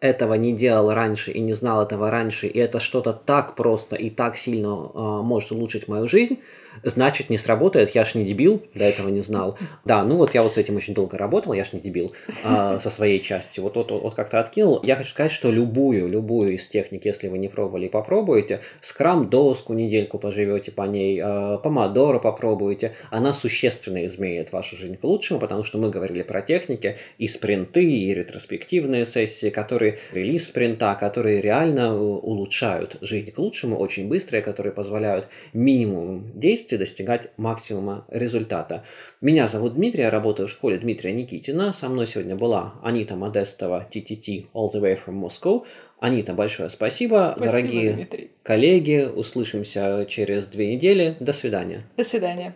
этого 0.06 0.34
не 0.36 0.54
делал 0.54 0.94
раньше 0.94 1.32
и 1.32 1.40
не 1.40 1.54
знал 1.54 1.84
этого 1.84 2.10
раньше, 2.10 2.48
и 2.48 2.60
это 2.60 2.80
что-то 2.80 3.14
так 3.14 3.56
просто 3.56 3.96
и 3.96 4.10
так 4.10 4.38
сильно 4.38 4.70
а, 4.94 5.22
может 5.22 5.52
улучшить 5.52 5.88
мою 5.88 6.08
жизнь, 6.08 6.40
значит 6.84 7.30
не 7.30 7.38
сработает, 7.38 7.96
я 7.96 8.06
ж 8.06 8.16
не 8.16 8.26
дебил, 8.26 8.62
до 8.74 8.84
этого 8.84 9.10
не 9.10 9.22
знал. 9.22 9.58
Да, 9.84 10.04
ну 10.04 10.18
вот 10.18 10.34
я 10.34 10.44
вот 10.44 10.54
с 10.54 10.58
этим 10.58 10.76
очень 10.76 10.94
долго 10.94 11.18
работал, 11.18 11.54
я 11.54 11.64
ж 11.64 11.74
не 11.74 11.80
дебил, 11.80 12.14
а, 12.44 12.80
со 12.80 12.90
своей 12.90 13.22
частью. 13.22 13.64
Вот, 13.64 13.76
вот, 13.76 13.92
вот 13.92 14.14
как-то 14.14 14.40
откинул. 14.40 14.80
Я 14.84 14.96
хочу 14.96 15.10
сказать, 15.10 15.32
что 15.32 15.52
любую, 15.52 16.08
любую 16.08 16.56
из 16.56 16.68
техник, 16.68 17.06
если 17.06 17.28
вы 17.28 17.38
не 17.38 17.48
пробовали, 17.48 17.88
попробуйте. 17.88 18.62
Скрам 18.82 19.30
доску 19.30 19.74
недельку 19.74 20.20
поживете 20.20 20.72
по 20.72 20.84
ней, 20.84 21.20
а, 21.24 21.58
помодоро 21.58 22.20
попробуйте. 22.20 22.94
Она 23.10 23.34
существенно 23.34 24.06
изменит 24.06 24.52
вашу 24.52 24.76
жизнь 24.76 24.98
к 24.98 25.04
лучшему, 25.04 25.40
потому 25.40 25.64
что 25.64 25.78
мы 25.78 25.90
говорили 25.90 26.24
про 26.24 26.42
техники 26.42 26.98
и 27.18 27.28
спринты, 27.28 27.84
и 27.84 28.14
ретроспективные 28.14 29.06
сессии, 29.06 29.50
которые 29.50 30.00
релиз 30.12 30.48
спринта, 30.48 30.96
которые 30.96 31.42
реально 31.42 31.82
э, 31.82 31.98
улучшают 31.98 32.98
жизнь 33.02 33.32
к 33.32 33.38
лучшему, 33.38 33.78
очень 33.78 34.08
быстрые, 34.08 34.42
которые 34.42 34.74
позволяют 34.74 35.28
минимум 35.54 36.32
действий 36.34 36.65
достигать 36.74 37.30
максимума 37.38 38.06
результата. 38.10 38.84
Меня 39.22 39.48
зовут 39.48 39.76
Дмитрий, 39.76 40.02
я 40.02 40.10
работаю 40.10 40.48
в 40.48 40.52
школе 40.52 40.78
Дмитрия 40.78 41.14
Никитина. 41.14 41.74
Со 41.74 41.88
мной 41.90 42.08
сегодня 42.08 42.36
была 42.36 42.74
Анита 42.84 43.16
Модестова, 43.16 43.88
TTT, 43.92 44.48
All 44.54 44.72
the 44.74 44.82
way 44.82 45.00
from 45.06 45.22
Moscow. 45.22 45.64
Анита, 46.00 46.34
большое 46.34 46.70
спасибо. 46.70 47.34
Спасибо, 47.36 47.46
Дорогие 47.46 47.94
Дмитрий. 47.94 48.32
коллеги, 48.44 49.08
услышимся 49.16 50.06
через 50.10 50.48
две 50.48 50.76
недели. 50.76 51.16
До 51.20 51.34
свидания. 51.34 51.84
До 51.96 52.04
свидания. 52.04 52.56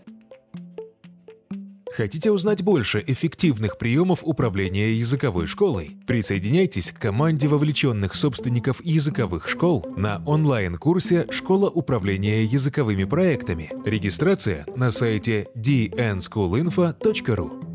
Хотите 2.00 2.32
узнать 2.32 2.64
больше 2.64 3.04
эффективных 3.06 3.78
приемов 3.78 4.22
управления 4.24 4.94
языковой 4.94 5.48
школой? 5.48 5.98
Присоединяйтесь 6.08 6.94
к 6.94 6.98
команде 6.98 7.50
вовлеченных 7.50 8.16
собственников 8.16 8.80
языковых 8.86 9.50
школ 9.50 9.86
на 9.98 10.24
онлайн-курсе 10.26 11.28
«Школа 11.30 11.70
управления 11.70 12.46
языковыми 12.46 13.04
проектами». 13.04 13.70
Регистрация 13.84 14.66
на 14.78 14.92
сайте 14.92 15.50
dnschoolinfo.ru 15.58 17.69